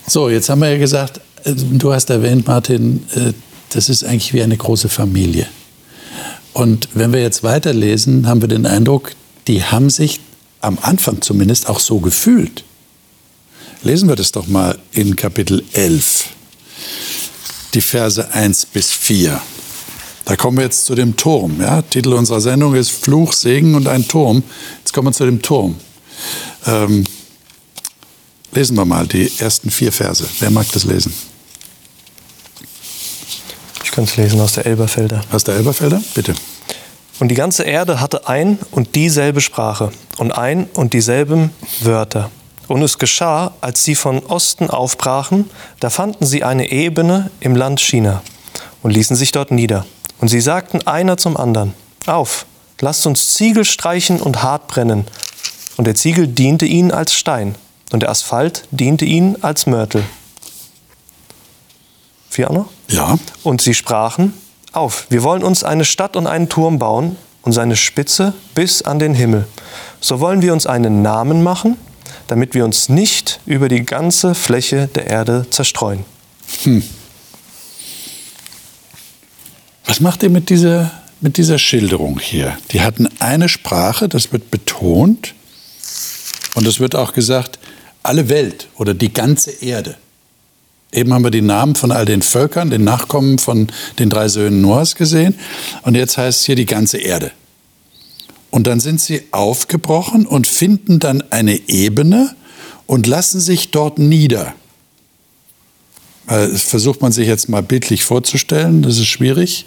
[0.07, 3.33] So, jetzt haben wir ja gesagt, äh, du hast erwähnt, Martin, äh,
[3.73, 5.45] das ist eigentlich wie eine große Familie.
[6.53, 9.13] Und wenn wir jetzt weiterlesen, haben wir den Eindruck,
[9.47, 10.19] die haben sich
[10.61, 12.63] am Anfang zumindest auch so gefühlt.
[13.81, 16.25] Lesen wir das doch mal in Kapitel 11,
[17.73, 19.41] die Verse 1 bis 4.
[20.25, 21.59] Da kommen wir jetzt zu dem Turm.
[21.59, 21.81] Ja?
[21.81, 24.41] Titel unserer Sendung ist Fluch, Segen und ein Turm.
[24.79, 25.75] Jetzt kommen wir zu dem Turm.
[26.65, 27.03] Ähm,
[28.53, 30.25] lesen wir mal die ersten vier Verse.
[30.39, 31.13] Wer mag das lesen?
[33.93, 35.21] Kann es lesen aus der Elberfelder.
[35.31, 36.33] Aus der Elberfelder, bitte.
[37.19, 41.51] Und die ganze Erde hatte ein und dieselbe Sprache und ein und dieselben
[41.81, 42.31] Wörter.
[42.67, 47.79] Und es geschah, als sie von Osten aufbrachen, da fanden sie eine Ebene im Land
[47.81, 48.23] China
[48.81, 49.85] und ließen sich dort nieder.
[50.19, 51.75] Und sie sagten einer zum anderen,
[52.07, 52.47] auf,
[52.81, 55.05] lasst uns Ziegel streichen und hart brennen.
[55.77, 57.55] Und der Ziegel diente ihnen als Stein
[57.91, 60.03] und der Asphalt diente ihnen als Mörtel.
[62.33, 62.65] Fiona?
[62.89, 63.19] Ja.
[63.43, 64.33] Und sie sprachen,
[64.71, 68.97] auf, wir wollen uns eine Stadt und einen Turm bauen und seine Spitze bis an
[68.97, 69.45] den Himmel.
[70.01, 71.77] So wollen wir uns einen Namen machen,
[72.27, 76.05] damit wir uns nicht über die ganze Fläche der Erde zerstreuen.
[76.63, 76.83] Hm.
[79.85, 80.91] Was macht ihr mit dieser,
[81.21, 82.57] mit dieser Schilderung hier?
[82.71, 85.35] Die hatten eine Sprache, das wird betont.
[86.55, 87.59] Und es wird auch gesagt,
[88.01, 89.97] alle Welt oder die ganze Erde.
[90.93, 93.67] Eben haben wir die Namen von all den Völkern, den Nachkommen von
[93.99, 95.35] den drei Söhnen Noahs gesehen.
[95.81, 97.31] Und jetzt heißt es hier die ganze Erde.
[98.51, 102.35] Und dann sind sie aufgebrochen und finden dann eine Ebene
[102.85, 104.53] und lassen sich dort nieder.
[106.27, 109.65] Das versucht man sich jetzt mal bildlich vorzustellen, das ist schwierig.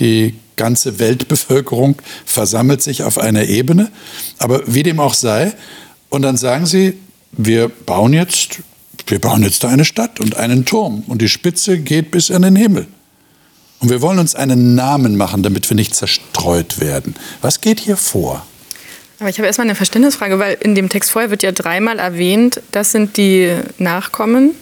[0.00, 3.90] Die ganze Weltbevölkerung versammelt sich auf einer Ebene,
[4.38, 5.54] aber wie dem auch sei,
[6.08, 6.98] und dann sagen sie,
[7.32, 8.60] wir bauen jetzt
[9.06, 12.42] wir bauen jetzt da eine Stadt und einen Turm und die Spitze geht bis an
[12.42, 12.86] den Himmel.
[13.78, 17.14] Und wir wollen uns einen Namen machen, damit wir nicht zerstreut werden.
[17.42, 18.46] Was geht hier vor?
[19.18, 22.60] Aber ich habe erstmal eine Verständnisfrage, weil in dem Text vorher wird ja dreimal erwähnt,
[22.72, 24.52] das sind die Nachkommen.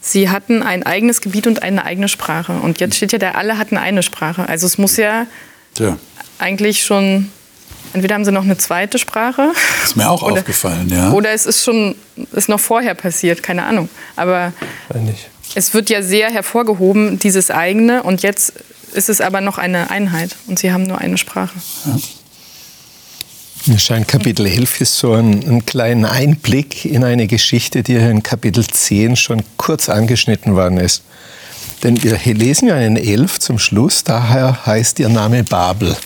[0.00, 2.52] Sie hatten ein eigenes Gebiet und eine eigene Sprache.
[2.52, 4.48] Und jetzt steht ja da, alle hatten eine Sprache.
[4.48, 5.26] Also es muss ja,
[5.78, 5.98] ja.
[6.38, 7.30] eigentlich schon
[7.92, 9.52] Entweder haben sie noch eine zweite Sprache.
[9.82, 11.12] Ist mir auch oder, aufgefallen, ja.
[11.12, 11.94] Oder es ist schon
[12.32, 13.88] ist noch vorher passiert, keine Ahnung.
[14.16, 14.52] Aber
[15.54, 18.02] es wird ja sehr hervorgehoben, dieses eigene.
[18.02, 18.52] Und jetzt
[18.92, 20.36] ist es aber noch eine Einheit.
[20.46, 21.54] Und sie haben nur eine Sprache.
[21.86, 21.98] Ja.
[23.66, 28.22] Mir scheint Kapitel 11 ist so ein, ein kleiner Einblick in eine Geschichte, die in
[28.22, 31.02] Kapitel 10 schon kurz angeschnitten worden ist.
[31.82, 35.96] Denn wir lesen ja in 11 zum Schluss, daher heißt ihr Name Babel.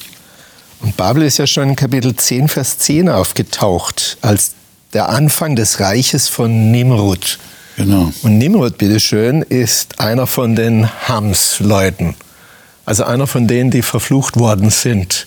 [0.82, 4.52] Und Babel ist ja schon in Kapitel 10, Vers 10 aufgetaucht, als
[4.92, 7.38] der Anfang des Reiches von Nimrod.
[7.76, 8.12] Genau.
[8.22, 12.14] Und Nimrod, bitteschön, ist einer von den Hams-Leuten.
[12.84, 15.26] Also einer von denen, die verflucht worden sind.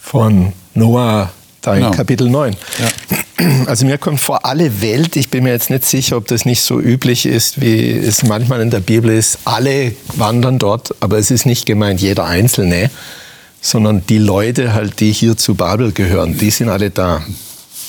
[0.00, 1.30] Von Noah,
[1.62, 1.96] da in genau.
[1.96, 2.56] Kapitel 9.
[2.78, 3.18] Ja.
[3.66, 6.62] Also mir kommt vor alle Welt, ich bin mir jetzt nicht sicher, ob das nicht
[6.62, 11.30] so üblich ist, wie es manchmal in der Bibel ist, alle wandern dort, aber es
[11.30, 12.90] ist nicht gemeint jeder Einzelne,
[13.60, 17.22] sondern die Leute halt, die hier zu Babel gehören, die sind alle da.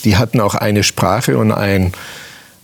[0.04, 1.94] Die hatten auch eine Sprache und ein,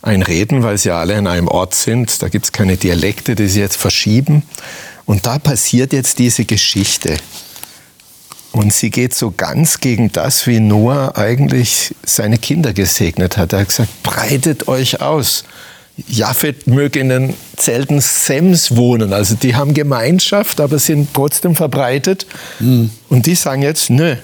[0.01, 2.21] ein Reden, weil sie alle in einem Ort sind.
[2.21, 4.43] Da gibt es keine Dialekte, die sie jetzt verschieben.
[5.05, 7.17] Und da passiert jetzt diese Geschichte.
[8.53, 13.51] Und sie geht so ganz gegen das, wie Noah eigentlich seine Kinder gesegnet hat.
[13.51, 15.43] Er hat gesagt, breitet euch aus.
[16.07, 19.11] Japheth möge in den Zelten Sems wohnen.
[19.11, 22.27] Also die haben Gemeinschaft, aber sind trotzdem verbreitet.
[22.59, 22.91] Mhm.
[23.09, 24.17] Und die sagen jetzt, nö,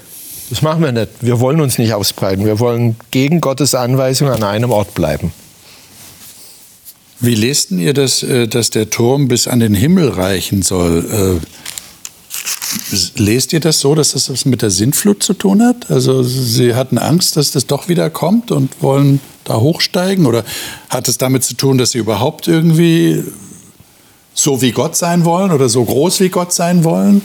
[0.52, 1.10] das machen wir nicht.
[1.22, 2.46] Wir wollen uns nicht ausbreiten.
[2.46, 5.32] Wir wollen gegen Gottes Anweisung an einem Ort bleiben.
[7.20, 11.42] Wie lest ihr das, äh, dass der Turm bis an den Himmel reichen soll?
[13.16, 15.90] Lest ihr das so, dass das was mit der Sintflut zu tun hat?
[15.90, 20.26] Also Sie hatten Angst, dass das doch wieder kommt und wollen da hochsteigen?
[20.26, 20.44] Oder
[20.90, 23.24] hat es damit zu tun, dass Sie überhaupt irgendwie
[24.34, 27.22] so wie Gott sein wollen oder so groß wie Gott sein wollen?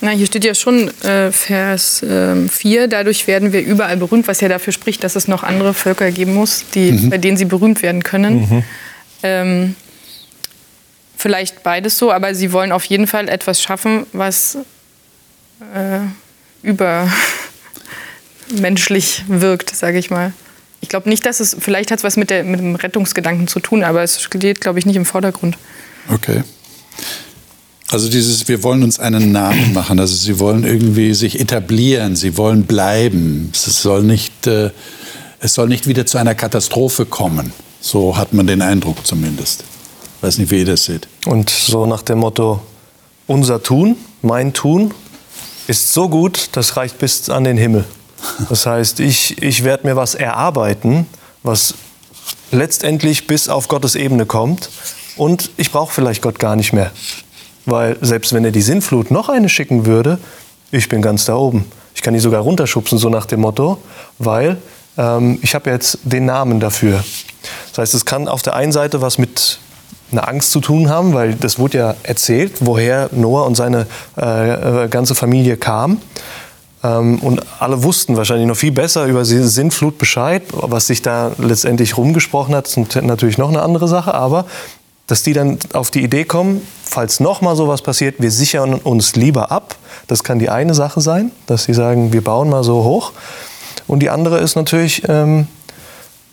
[0.00, 4.40] Na, hier steht ja schon äh, Vers äh, 4, dadurch werden wir überall berühmt, was
[4.40, 7.10] ja dafür spricht, dass es noch andere Völker geben muss, die, mhm.
[7.10, 8.40] bei denen sie berühmt werden können.
[8.40, 8.64] Mhm.
[9.22, 9.76] Ähm,
[11.24, 14.58] vielleicht beides so, aber sie wollen auf jeden Fall etwas schaffen, was
[15.74, 16.00] äh,
[16.62, 20.34] übermenschlich wirkt, sage ich mal.
[20.82, 23.60] Ich glaube nicht, dass es, vielleicht hat es was mit, der, mit dem Rettungsgedanken zu
[23.60, 25.56] tun, aber es steht, glaube ich, nicht im Vordergrund.
[26.12, 26.42] Okay.
[27.90, 29.98] Also dieses, wir wollen uns einen Namen machen.
[29.98, 33.50] Also sie wollen irgendwie sich etablieren, sie wollen bleiben.
[33.54, 34.72] Es soll nicht, äh,
[35.40, 37.54] es soll nicht wieder zu einer Katastrophe kommen.
[37.80, 39.64] So hat man den Eindruck zumindest.
[40.24, 41.06] Weiß nicht, wie ihr das seht.
[41.26, 42.62] Und so nach dem Motto,
[43.26, 44.94] unser Tun, mein Tun,
[45.66, 47.84] ist so gut, das reicht bis an den Himmel.
[48.48, 51.06] Das heißt, ich, ich werde mir was erarbeiten,
[51.42, 51.74] was
[52.52, 54.70] letztendlich bis auf Gottes Ebene kommt.
[55.16, 56.90] Und ich brauche vielleicht Gott gar nicht mehr.
[57.66, 60.18] Weil selbst wenn er die Sintflut noch eine schicken würde,
[60.70, 61.66] ich bin ganz da oben.
[61.94, 63.76] Ich kann die sogar runterschubsen, so nach dem Motto,
[64.18, 64.56] weil
[64.96, 67.04] ähm, ich habe jetzt den Namen dafür.
[67.68, 69.58] Das heißt, es kann auf der einen Seite was mit
[70.18, 74.84] eine Angst zu tun haben, weil das wurde ja erzählt, woher Noah und seine äh,
[74.84, 76.00] äh ganze Familie kamen.
[76.84, 80.42] Ähm, und alle wussten wahrscheinlich noch viel besser über die Sintflut Bescheid.
[80.52, 84.14] Was sich da letztendlich rumgesprochen hat, ist natürlich noch eine andere Sache.
[84.14, 84.44] Aber
[85.06, 89.16] dass die dann auf die Idee kommen, falls noch mal sowas passiert, wir sichern uns
[89.16, 89.76] lieber ab.
[90.06, 93.12] Das kann die eine Sache sein, dass sie sagen, wir bauen mal so hoch.
[93.86, 95.46] Und die andere ist natürlich, ähm,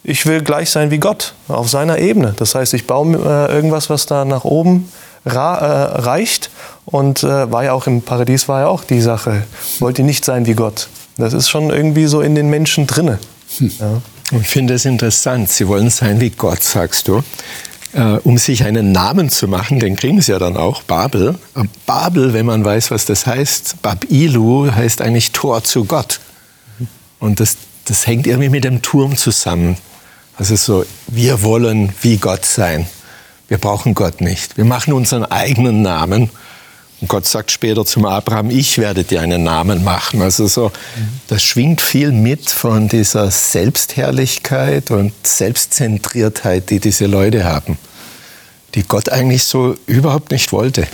[0.03, 2.33] ich will gleich sein wie Gott, auf seiner Ebene.
[2.37, 4.91] Das heißt, ich baue äh, irgendwas, was da nach oben
[5.23, 6.49] äh, reicht.
[6.85, 9.43] Und äh, war ja auch im Paradies war ja auch die Sache,
[9.79, 10.89] wollte nicht sein wie Gott.
[11.17, 13.19] Das ist schon irgendwie so in den Menschen drinne.
[13.57, 13.71] Hm.
[13.79, 14.01] Ja.
[14.39, 15.49] Ich finde es interessant.
[15.49, 17.21] Sie wollen sein wie Gott, sagst du.
[17.93, 21.35] Äh, um sich einen Namen zu machen, den kriegen sie ja dann auch, Babel.
[21.85, 26.21] Babel, wenn man weiß, was das heißt, Babilu heißt eigentlich Tor zu Gott.
[27.19, 29.77] Und das, das hängt irgendwie mit dem Turm zusammen.
[30.41, 32.87] Also so, wir wollen wie Gott sein.
[33.47, 34.57] Wir brauchen Gott nicht.
[34.57, 36.31] Wir machen unseren eigenen Namen.
[36.99, 40.19] Und Gott sagt später zum Abraham, ich werde dir einen Namen machen.
[40.19, 40.71] Also so,
[41.27, 47.77] das schwingt viel mit von dieser Selbstherrlichkeit und Selbstzentriertheit, die diese Leute haben,
[48.73, 50.87] die Gott eigentlich so überhaupt nicht wollte.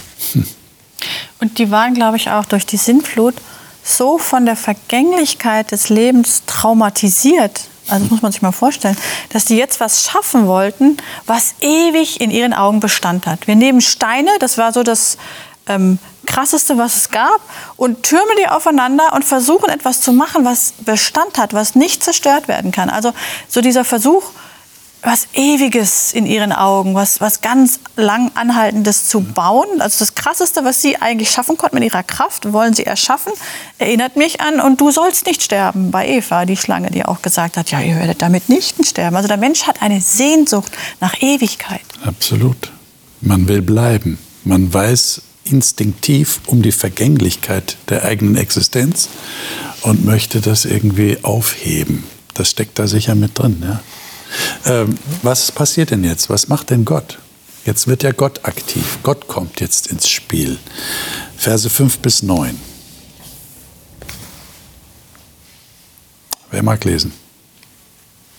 [1.40, 3.36] Und die waren, glaube ich, auch durch die Sintflut
[3.82, 8.98] so von der Vergänglichkeit des Lebens traumatisiert, also das muss man sich mal vorstellen,
[9.30, 13.48] dass die jetzt was schaffen wollten, was ewig in ihren Augen Bestand hat.
[13.48, 15.18] Wir nehmen Steine, das war so das
[15.68, 17.42] ähm, krasseste, was es gab,
[17.78, 22.48] und türmen die aufeinander und versuchen etwas zu machen, was Bestand hat, was nicht zerstört
[22.48, 22.90] werden kann.
[22.90, 23.14] Also
[23.48, 24.24] so dieser Versuch,
[25.04, 29.80] was Ewiges in ihren Augen, was, was ganz lang Anhaltendes zu bauen.
[29.80, 33.32] Also das Krasseste, was sie eigentlich schaffen konnten mit ihrer Kraft, wollen sie erschaffen,
[33.78, 37.58] erinnert mich an, und du sollst nicht sterben, bei Eva, die Schlange, die auch gesagt
[37.58, 39.16] hat, ja, ihr werdet damit nicht sterben.
[39.16, 41.82] Also der Mensch hat eine Sehnsucht nach Ewigkeit.
[42.04, 42.72] Absolut.
[43.22, 44.18] Man will bleiben.
[44.44, 49.10] Man weiß instinktiv um die Vergänglichkeit der eigenen Existenz
[49.82, 52.04] und möchte das irgendwie aufheben.
[52.34, 53.64] Das steckt da sicher mit drin.
[53.66, 53.80] Ja?
[54.66, 56.30] Ähm, was passiert denn jetzt?
[56.30, 57.20] Was macht denn Gott?
[57.66, 59.00] Jetzt wird ja Gott aktiv.
[59.04, 60.58] Gott kommt jetzt ins Spiel.
[61.36, 62.58] Verse 5 bis 9.
[66.52, 67.14] Wer mag lesen?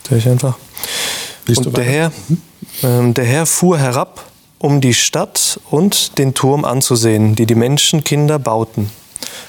[0.09, 0.57] Sehr einfach.
[1.47, 2.13] Liest und der Herr,
[2.83, 4.25] äh, der Herr fuhr herab,
[4.59, 8.91] um die Stadt und den Turm anzusehen, die die Menschenkinder bauten.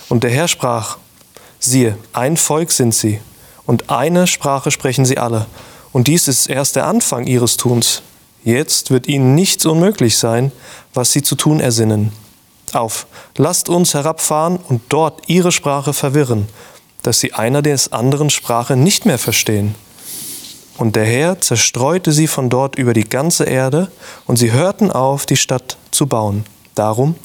[0.10, 0.98] Und der Herr sprach,
[1.60, 3.22] siehe, ein Volk sind sie,
[3.66, 5.46] und eine Sprache sprechen sie alle
[5.92, 8.02] und dies ist erst der Anfang ihres Tuns.
[8.44, 10.52] Jetzt wird ihnen nichts unmöglich sein,
[10.94, 12.12] was sie zu tun ersinnen.
[12.74, 16.48] Auf, lasst uns herabfahren und dort ihre Sprache verwirren,
[17.02, 19.76] dass sie einer des anderen Sprache nicht mehr verstehen.
[20.78, 23.92] Und der Herr zerstreute sie von dort über die ganze Erde,
[24.28, 26.46] und sie hörten auf, die Stadt zu bauen.
[26.76, 27.16] Darum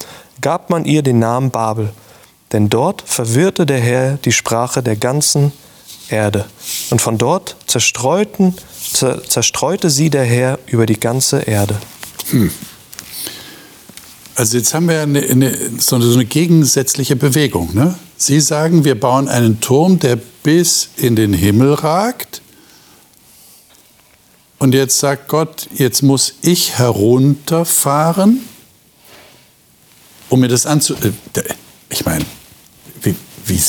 [0.40, 1.92] gab man ihr den Namen Babel,
[2.53, 5.64] denn dort verwirrte der Herr die Sprache der ganzen Erde.
[6.90, 8.55] Und von dort zerstreuten,
[8.93, 11.77] zerstreute sie der Herr über die ganze Erde.
[12.31, 12.51] Hm.
[14.37, 17.75] Also jetzt haben wir eine, eine, so eine gegensätzliche Bewegung.
[17.75, 17.95] Ne?
[18.17, 22.43] Sie sagen, wir bauen einen Turm, der bis in den Himmel ragt.
[24.59, 28.40] Und jetzt sagt Gott, jetzt muss ich herunterfahren,
[30.29, 30.95] um mir das anzu...
[30.95, 31.43] Äh,
[31.90, 32.25] ich meine,
[33.03, 33.14] wie,
[33.47, 33.61] wie,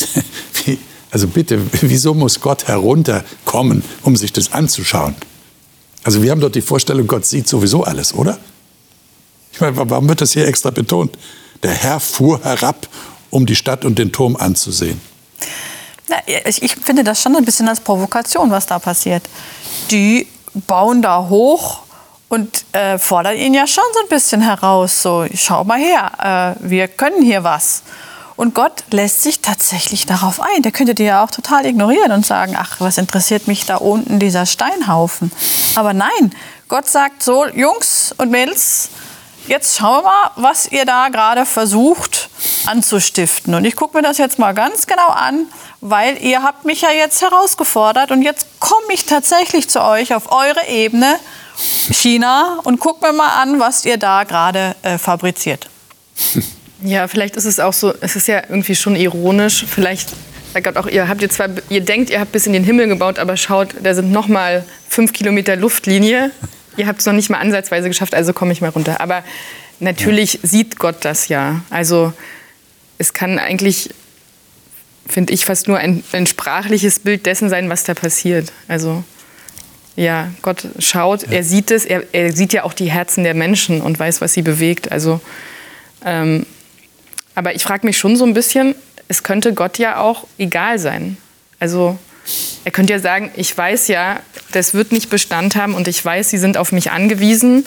[1.15, 5.15] also bitte, wieso muss Gott herunterkommen, um sich das anzuschauen?
[6.03, 8.37] Also wir haben dort die Vorstellung, Gott sieht sowieso alles, oder?
[9.53, 11.17] Ich meine, warum wird das hier extra betont?
[11.63, 12.89] Der Herr fuhr herab,
[13.29, 14.99] um die Stadt und den Turm anzusehen.
[16.09, 19.23] Ja, ich finde das schon ein bisschen als Provokation, was da passiert.
[19.91, 20.27] Die
[20.67, 21.83] bauen da hoch
[22.27, 25.01] und äh, fordern ihn ja schon so ein bisschen heraus.
[25.01, 27.83] So, schau mal her, äh, wir können hier was.
[28.35, 30.61] Und Gott lässt sich tatsächlich darauf ein.
[30.61, 34.19] Der könnte dir ja auch total ignorieren und sagen, ach, was interessiert mich da unten
[34.19, 35.31] dieser Steinhaufen.
[35.75, 36.35] Aber nein,
[36.67, 38.89] Gott sagt so, Jungs und Mädels,
[39.47, 42.29] jetzt schauen wir mal, was ihr da gerade versucht
[42.65, 43.55] anzustiften.
[43.55, 45.47] Und ich gucke mir das jetzt mal ganz genau an,
[45.79, 50.31] weil ihr habt mich ja jetzt herausgefordert und jetzt komme ich tatsächlich zu euch auf
[50.31, 51.19] eure Ebene,
[51.91, 55.69] China, und guck mir mal an, was ihr da gerade äh, fabriziert.
[56.85, 59.65] Ja, vielleicht ist es auch so, es ist ja irgendwie schon ironisch.
[59.67, 60.09] Vielleicht
[60.53, 62.87] sagt Gott auch, ihr habt ihr zwar, ihr denkt, ihr habt bis in den Himmel
[62.87, 66.31] gebaut, aber schaut, da sind noch mal fünf Kilometer Luftlinie.
[66.77, 69.01] Ihr habt es noch nicht mal ansatzweise geschafft, also komme ich mal runter.
[69.01, 69.23] Aber
[69.79, 70.39] natürlich ja.
[70.43, 71.61] sieht Gott das ja.
[71.69, 72.13] Also
[72.97, 73.89] es kann eigentlich,
[75.07, 78.51] finde ich, fast nur ein, ein sprachliches Bild dessen sein, was da passiert.
[78.67, 79.03] Also
[79.95, 81.31] ja, Gott schaut, ja.
[81.31, 84.33] er sieht es, er, er, sieht ja auch die Herzen der Menschen und weiß, was
[84.33, 84.91] sie bewegt.
[84.91, 85.21] Also,
[86.03, 86.45] ähm,
[87.35, 88.75] aber ich frage mich schon so ein bisschen,
[89.07, 91.17] es könnte Gott ja auch egal sein.
[91.59, 91.97] Also
[92.63, 94.19] er könnte ja sagen, ich weiß ja,
[94.51, 97.65] das wird nicht Bestand haben und ich weiß, Sie sind auf mich angewiesen.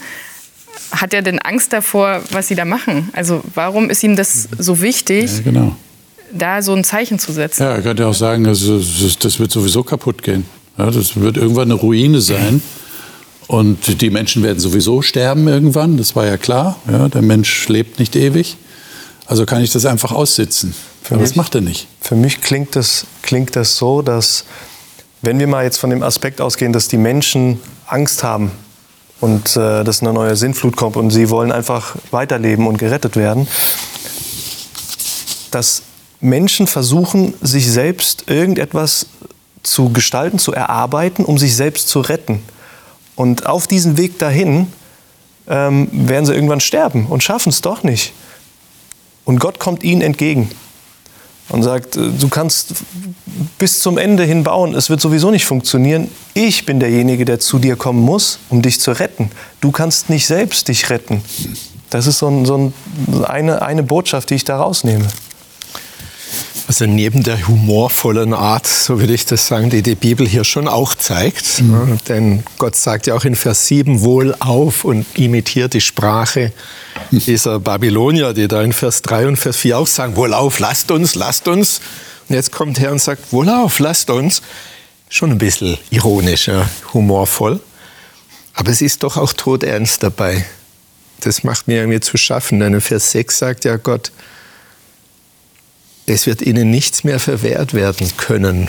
[0.91, 3.11] Hat er denn Angst davor, was Sie da machen?
[3.13, 5.77] Also warum ist ihm das so wichtig, ja, genau.
[6.33, 7.63] da so ein Zeichen zu setzen?
[7.63, 8.61] Ja, er könnte auch sagen, das,
[9.21, 10.45] das wird sowieso kaputt gehen.
[10.77, 12.63] Ja, das wird irgendwann eine Ruine sein.
[13.47, 16.79] Und die Menschen werden sowieso sterben irgendwann, das war ja klar.
[16.91, 18.57] Ja, der Mensch lebt nicht ewig.
[19.29, 20.75] Also kann ich das einfach aussitzen.
[21.03, 21.87] Für das mich, macht er nicht.
[22.01, 24.45] Für mich klingt das, klingt das so, dass
[25.21, 28.51] wenn wir mal jetzt von dem Aspekt ausgehen, dass die Menschen Angst haben
[29.21, 33.47] und äh, dass eine neue Sinnflut kommt und sie wollen einfach weiterleben und gerettet werden,
[35.51, 35.83] dass
[36.21, 39.07] Menschen versuchen, sich selbst irgendetwas
[39.63, 42.43] zu gestalten, zu erarbeiten, um sich selbst zu retten.
[43.15, 44.73] Und auf diesem Weg dahin
[45.49, 48.15] ähm, werden sie irgendwann sterben und schaffen es doch nicht.
[49.29, 50.51] Und Gott kommt ihnen entgegen
[51.51, 52.73] und sagt, äh, du kannst
[53.59, 56.09] bis zum Ende hin bauen, es wird sowieso nicht funktionieren.
[56.33, 59.31] Ich bin derjenige, der zu dir kommen muss, um dich zu retten.
[59.61, 61.21] Du kannst nicht selbst dich retten.
[61.91, 62.75] Das ist so, ein, so ein,
[63.25, 65.07] eine, eine Botschaft, die ich da rausnehme.
[66.69, 70.69] Also neben der humorvollen Art, so würde ich das sagen, die die Bibel hier schon
[70.69, 71.63] auch zeigt.
[71.63, 71.99] Mhm.
[72.09, 76.53] Denn Gott sagt ja auch in Vers 7 wohl auf und imitiert die Sprache
[77.11, 80.91] dieser Babylonier, die da in Vers 3 und Vers 4 auch sagen, wohl auf, lasst
[80.91, 81.81] uns, lasst uns.
[82.29, 84.43] Und jetzt kommt Herr und sagt, wohl auf, lasst uns.
[85.09, 87.61] Schon ein bisschen ironisch, ja, humorvoll.
[88.53, 90.45] Aber es ist doch auch todernst dabei.
[91.21, 92.61] Das macht mir irgendwie zu schaffen.
[92.61, 94.13] Denn in Vers 6 sagt ja Gott,
[96.09, 98.69] es wird ihnen nichts mehr verwehrt werden können.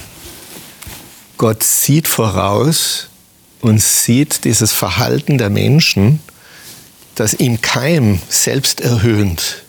[1.38, 3.08] Gott sieht voraus
[3.62, 6.20] und sieht dieses Verhalten der Menschen,
[7.16, 9.64] das im Keim selbsterhöhend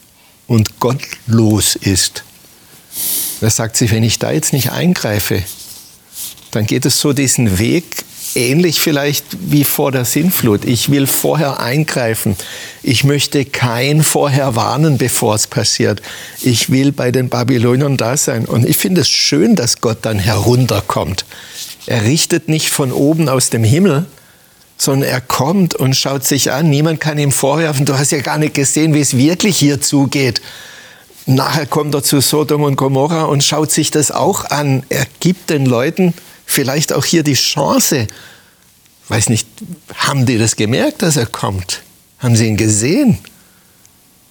[0.47, 2.25] und gottlos ist.
[3.41, 5.43] Er sagt sich, wenn ich da jetzt nicht eingreife,
[6.51, 8.05] dann geht es so diesen Weg
[8.37, 10.65] ähnlich vielleicht wie vor der Sintflut.
[10.65, 12.37] Ich will vorher eingreifen.
[12.83, 16.03] Ich möchte kein vorher warnen, bevor es passiert.
[16.41, 18.45] Ich will bei den Babyloniern da sein.
[18.45, 21.25] Und ich finde es schön, dass Gott dann herunterkommt.
[21.87, 24.07] Er richtet nicht von oben aus dem Himmel,
[24.77, 26.71] sondern er kommt und schaut sich an.
[26.71, 30.41] Niemand kann ihm vorwerfen, du hast ja gar nicht gesehen, wie es wirklich hier zugeht.
[31.27, 34.83] Nachher kommt er zu Sodom und Gomorra und schaut sich das auch an.
[34.89, 36.15] Er gibt den Leuten
[36.51, 38.07] vielleicht auch hier die Chance.
[39.09, 39.49] Weiß nicht,
[39.95, 41.83] haben die das gemerkt, dass er kommt?
[42.19, 43.19] Haben sie ihn gesehen?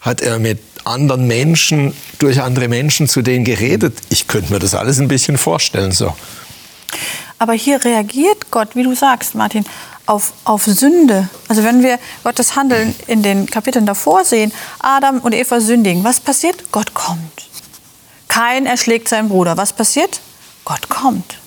[0.01, 3.97] Hat er mit anderen Menschen, durch andere Menschen zu denen geredet?
[4.09, 6.13] Ich könnte mir das alles ein bisschen vorstellen so.
[7.38, 9.65] Aber hier reagiert Gott, wie du sagst, Martin,
[10.05, 11.30] auf, auf Sünde.
[11.47, 16.20] Also wenn wir Gottes Handeln in den Kapiteln davor sehen, Adam und Eva sündigen, was
[16.20, 16.72] passiert?
[16.72, 17.47] Gott kommt.
[18.28, 19.55] Kein erschlägt seinen Bruder.
[19.57, 20.20] Was passiert?
[20.65, 21.38] Gott kommt.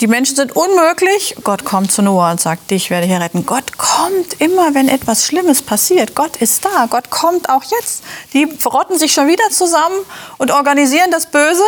[0.00, 1.34] Die Menschen sind unmöglich.
[1.42, 3.44] Gott kommt zu Noah und sagt, dich werde ich retten.
[3.46, 6.14] Gott kommt immer, wenn etwas Schlimmes passiert.
[6.14, 6.86] Gott ist da.
[6.88, 8.04] Gott kommt auch jetzt.
[8.32, 9.96] Die verrotten sich schon wieder zusammen
[10.38, 11.64] und organisieren das Böse.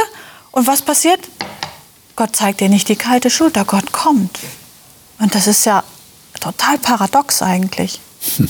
[0.52, 1.20] Und was passiert?
[2.14, 3.64] Gott zeigt dir nicht die kalte Schulter.
[3.64, 4.38] Gott kommt.
[5.18, 5.82] Und das ist ja
[6.40, 8.00] total paradox eigentlich.
[8.36, 8.48] Hm.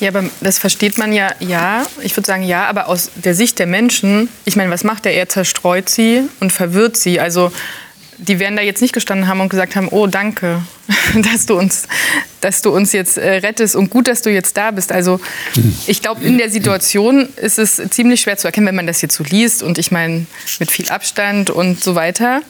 [0.00, 1.86] Ja, aber das versteht man ja, ja.
[2.02, 5.14] Ich würde sagen, ja, aber aus der Sicht der Menschen, ich meine, was macht er?
[5.14, 7.18] Er zerstreut sie und verwirrt sie.
[7.18, 7.50] Also
[8.18, 10.62] die werden da jetzt nicht gestanden haben und gesagt haben, oh danke,
[11.32, 11.86] dass du uns,
[12.40, 14.92] dass du uns jetzt äh, rettest und gut, dass du jetzt da bist.
[14.92, 15.20] Also
[15.86, 19.14] ich glaube, in der Situation ist es ziemlich schwer zu erkennen, wenn man das jetzt
[19.14, 20.26] so liest und ich meine
[20.58, 22.42] mit viel Abstand und so weiter.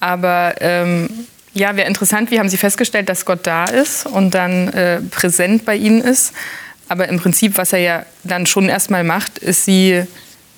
[0.00, 1.08] Aber ähm,
[1.54, 5.64] ja, wäre interessant, wie haben Sie festgestellt, dass Gott da ist und dann äh, präsent
[5.64, 6.32] bei Ihnen ist.
[6.88, 10.04] Aber im Prinzip, was er ja dann schon erstmal macht, ist sie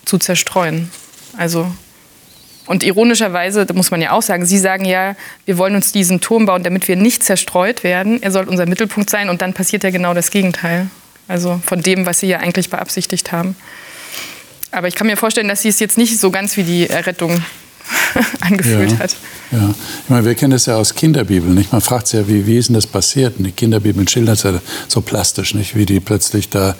[0.05, 0.91] zu zerstreuen.
[1.37, 1.71] Also
[2.67, 5.15] und ironischerweise, da muss man ja auch sagen, Sie sagen ja,
[5.45, 8.21] wir wollen uns diesen Turm bauen, damit wir nicht zerstreut werden.
[8.21, 10.87] Er soll unser Mittelpunkt sein und dann passiert ja genau das Gegenteil.
[11.27, 13.55] Also von dem, was Sie ja eigentlich beabsichtigt haben.
[14.71, 17.41] Aber ich kann mir vorstellen, dass Sie es jetzt nicht so ganz wie die Errettung
[18.41, 19.15] angefühlt ja, hat.
[19.51, 21.55] Ja, ich meine, wir kennen das ja aus Kinderbibeln.
[21.55, 21.71] Nicht?
[21.71, 23.37] Man fragt sich ja, wie, wie ist denn das passiert?
[23.37, 24.59] Und die Kinderbibeln schildern es ja
[24.89, 25.75] so plastisch, nicht?
[25.75, 26.75] wie die plötzlich da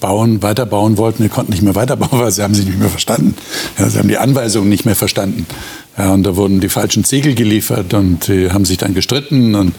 [0.00, 1.22] bauen, weiterbauen wollten.
[1.22, 3.34] Die konnten nicht mehr weiterbauen, weil sie haben sich nicht mehr verstanden.
[3.78, 5.46] Ja, sie haben die Anweisungen nicht mehr verstanden.
[5.98, 9.74] Ja, und da wurden die falschen Ziegel geliefert und die haben sich dann gestritten und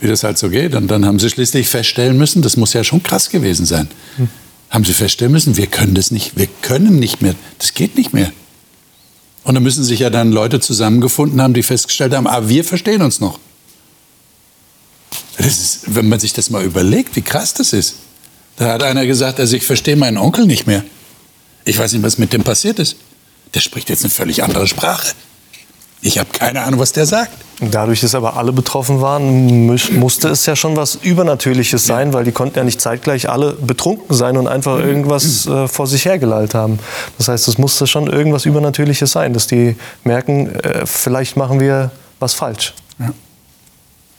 [0.00, 0.74] wie das halt so geht.
[0.74, 3.88] Und dann haben sie schließlich feststellen müssen, das muss ja schon krass gewesen sein.
[4.16, 4.28] Hm.
[4.70, 8.12] Haben sie feststellen müssen, wir können das nicht, wir können nicht mehr, das geht nicht
[8.12, 8.30] mehr.
[9.44, 13.02] Und da müssen sich ja dann Leute zusammengefunden haben, die festgestellt haben, ah, wir verstehen
[13.02, 13.38] uns noch.
[15.38, 17.96] Ist, wenn man sich das mal überlegt, wie krass das ist.
[18.56, 20.84] Da hat einer gesagt, also ich verstehe meinen Onkel nicht mehr.
[21.64, 22.96] Ich weiß nicht, was mit dem passiert ist.
[23.54, 25.14] Der spricht jetzt eine völlig andere Sprache.
[26.02, 27.32] Ich habe keine Ahnung, was der sagt.
[27.60, 32.32] Dadurch, dass aber alle betroffen waren, musste es ja schon was Übernatürliches sein, weil die
[32.32, 36.78] konnten ja nicht zeitgleich alle betrunken sein und einfach irgendwas äh, vor sich hergelallt haben.
[37.16, 41.90] Das heißt, es musste schon irgendwas Übernatürliches sein, dass die merken, äh, vielleicht machen wir
[42.18, 42.74] was falsch.
[42.98, 43.12] Ja.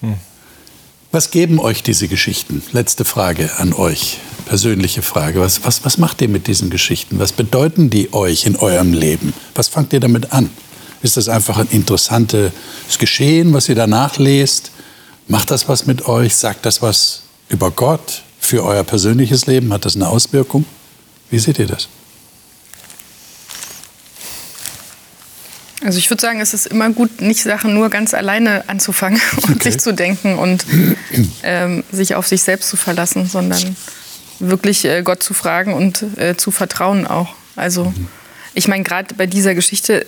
[0.02, 0.16] Hm.
[1.16, 2.62] Was geben euch diese Geschichten?
[2.74, 5.40] Letzte Frage an euch, persönliche Frage.
[5.40, 7.20] Was, was, was macht ihr mit diesen Geschichten?
[7.20, 9.34] Was bedeuten die euch in eurem Leben?
[9.54, 10.50] Was fangt ihr damit an?
[11.04, 12.52] Ist das einfach ein interessantes
[13.00, 14.72] Geschehen, was ihr danach lest?
[15.30, 16.36] Macht das was mit euch?
[16.36, 19.72] Sagt das was über Gott für euer persönliches Leben?
[19.72, 20.66] Hat das eine Auswirkung?
[21.30, 21.88] Wie seht ihr das?
[25.86, 29.56] Also ich würde sagen, es ist immer gut, nicht Sachen nur ganz alleine anzufangen und
[29.56, 29.72] okay.
[29.72, 30.66] sich zu denken und
[31.44, 33.76] ähm, sich auf sich selbst zu verlassen, sondern
[34.40, 37.36] wirklich äh, Gott zu fragen und äh, zu vertrauen auch.
[37.56, 37.94] Also
[38.54, 40.06] ich meine, gerade bei dieser Geschichte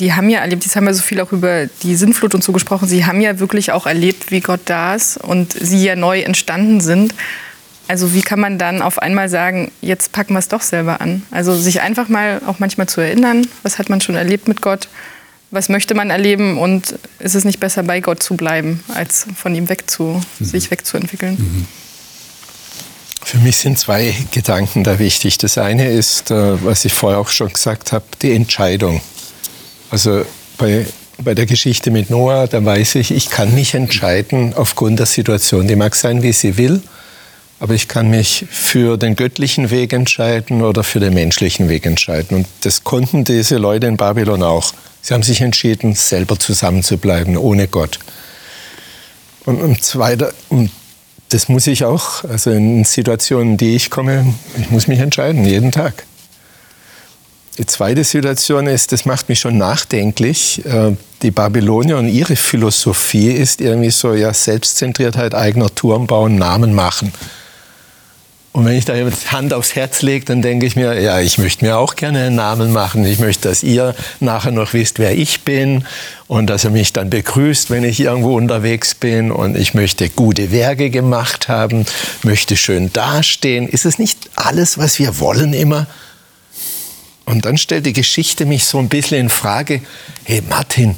[0.00, 2.52] die haben ja erlebt, die haben ja so viel auch über die Sinnflut und so
[2.52, 6.20] gesprochen, sie haben ja wirklich auch erlebt, wie Gott da ist und sie ja neu
[6.20, 7.14] entstanden sind.
[7.86, 11.22] Also wie kann man dann auf einmal sagen, jetzt packen wir es doch selber an?
[11.30, 14.88] Also sich einfach mal auch manchmal zu erinnern, was hat man schon erlebt mit Gott,
[15.50, 19.54] was möchte man erleben und ist es nicht besser bei Gott zu bleiben, als von
[19.54, 20.44] ihm wegzu, mhm.
[20.44, 21.36] sich wegzuentwickeln?
[21.38, 21.66] Mhm.
[23.22, 25.38] Für mich sind zwei Gedanken da wichtig.
[25.38, 29.00] Das eine ist, äh, was ich vorher auch schon gesagt habe, die Entscheidung.
[29.90, 30.24] Also
[30.58, 30.86] bei,
[31.18, 35.68] bei der Geschichte mit Noah, da weiß ich, ich kann mich entscheiden aufgrund der Situation.
[35.68, 36.82] Die mag sein, wie sie will,
[37.60, 42.38] aber ich kann mich für den göttlichen Weg entscheiden oder für den menschlichen Weg entscheiden.
[42.38, 44.72] Und das konnten diese Leute in Babylon auch.
[45.02, 47.98] Sie haben sich entschieden, selber zusammenzubleiben, ohne Gott.
[49.44, 50.70] Und, zweiter, und
[51.28, 55.44] das muss ich auch, also in Situationen, in die ich komme, ich muss mich entscheiden,
[55.44, 56.04] jeden Tag.
[57.58, 60.64] Die zweite Situation ist, das macht mich schon nachdenklich.
[60.64, 66.74] Äh, die Babylonier und ihre Philosophie ist irgendwie so, ja, Selbstzentriertheit, eigener Turm bauen, Namen
[66.74, 67.12] machen.
[68.52, 71.38] Und wenn ich da die Hand aufs Herz lege, dann denke ich mir, ja, ich
[71.38, 73.04] möchte mir auch gerne einen Namen machen.
[73.04, 75.84] Ich möchte, dass ihr nachher noch wisst, wer ich bin
[76.26, 79.30] und dass ihr mich dann begrüßt, wenn ich irgendwo unterwegs bin.
[79.30, 81.86] Und ich möchte gute Werke gemacht haben,
[82.24, 83.68] möchte schön dastehen.
[83.68, 85.86] Ist es nicht alles, was wir wollen immer?
[87.26, 89.80] Und dann stellt die Geschichte mich so ein bisschen in Frage,
[90.24, 90.96] hey Martin,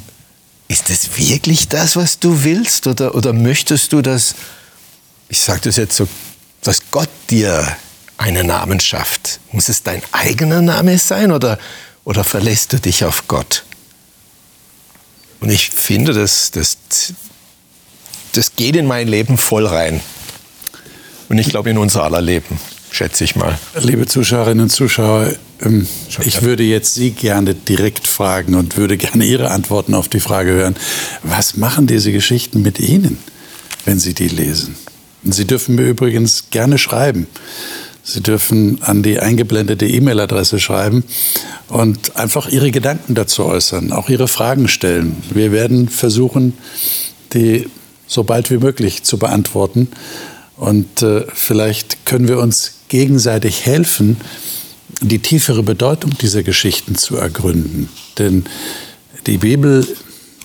[0.69, 2.87] ist das wirklich das, was du willst?
[2.87, 4.37] Oder, oder möchtest du, dass,
[5.29, 6.09] ich sage das jetzt so,
[6.63, 7.77] dass Gott dir
[8.17, 9.41] einen Namen schafft?
[9.53, 11.59] Muss es dein eigener Name sein oder,
[12.05, 13.65] oder verlässt du dich auf Gott?
[15.41, 16.79] Und ich finde, das, das,
[18.33, 20.01] das geht in mein Leben voll rein.
[21.29, 22.61] Und ich glaube in unser aller Leben,
[22.93, 23.59] schätze ich mal.
[23.81, 25.89] Liebe Zuschauerinnen und Zuschauer, ähm,
[26.21, 30.53] ich würde jetzt Sie gerne direkt fragen und würde gerne Ihre Antworten auf die Frage
[30.53, 30.77] hören.
[31.25, 33.19] Was machen diese Geschichten mit Ihnen,
[33.85, 34.77] wenn Sie die lesen?
[35.25, 37.27] Sie dürfen mir übrigens gerne schreiben.
[38.05, 41.05] Sie dürfen an die eingeblendete E-Mail-Adresse schreiben
[41.69, 45.17] und einfach Ihre Gedanken dazu äußern, auch Ihre Fragen stellen.
[45.31, 46.55] Wir werden versuchen,
[47.33, 47.69] die
[48.09, 49.89] so bald wie möglich zu beantworten.
[50.57, 54.17] Und äh, vielleicht können wir uns gegenseitig helfen,
[55.01, 57.89] die tiefere Bedeutung dieser Geschichten zu ergründen.
[58.19, 58.45] Denn
[59.27, 59.87] die Bibel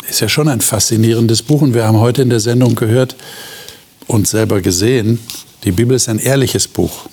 [0.09, 3.15] ist ja schon ein faszinierendes Buch und wir haben heute in der Sendung gehört
[4.07, 5.19] und selber gesehen,
[5.63, 7.07] die Bibel ist ein ehrliches Buch.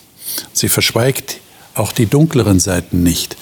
[0.52, 1.40] Sie verschweigt
[1.74, 3.36] auch die dunkleren Seiten nicht.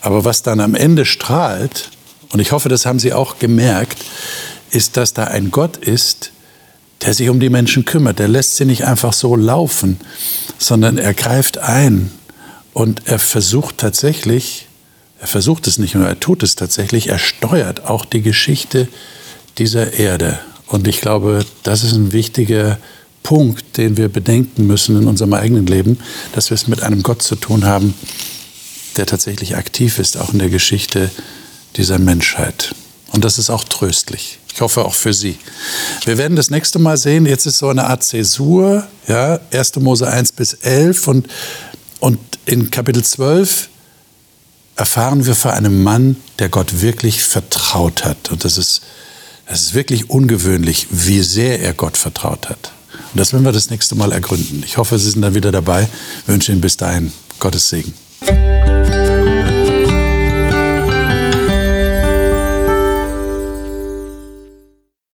[0.00, 1.90] Aber was dann am Ende strahlt,
[2.32, 4.04] und ich hoffe, das haben Sie auch gemerkt,
[4.70, 6.32] ist, dass da ein Gott ist,
[7.02, 8.18] der sich um die Menschen kümmert.
[8.18, 9.98] Der lässt sie nicht einfach so laufen,
[10.58, 12.10] sondern er greift ein
[12.72, 14.66] und er versucht tatsächlich,
[15.20, 18.88] er versucht es nicht nur, er tut es tatsächlich, er steuert auch die Geschichte
[19.58, 20.38] dieser Erde.
[20.66, 22.78] Und ich glaube, das ist ein wichtiger
[23.22, 25.98] Punkt, den wir bedenken müssen in unserem eigenen Leben,
[26.32, 27.94] dass wir es mit einem Gott zu tun haben,
[28.96, 31.10] der tatsächlich aktiv ist, auch in der Geschichte
[31.76, 32.74] dieser Menschheit.
[33.12, 34.38] Und das ist auch tröstlich.
[34.52, 35.36] Ich hoffe auch für Sie.
[36.04, 39.76] Wir werden das nächste Mal sehen, jetzt ist so eine Art Zäsur, ja, 1.
[39.76, 41.28] Mose 1 bis 11 und
[42.04, 43.70] und in Kapitel 12
[44.76, 48.30] erfahren wir von einem Mann, der Gott wirklich vertraut hat.
[48.30, 48.82] Und das ist,
[49.46, 52.72] das ist wirklich ungewöhnlich, wie sehr er Gott vertraut hat.
[53.12, 54.62] Und das werden wir das nächste Mal ergründen.
[54.64, 55.88] Ich hoffe, Sie sind dann wieder dabei.
[56.22, 57.94] Ich wünsche Ihnen bis dahin Gottes Segen.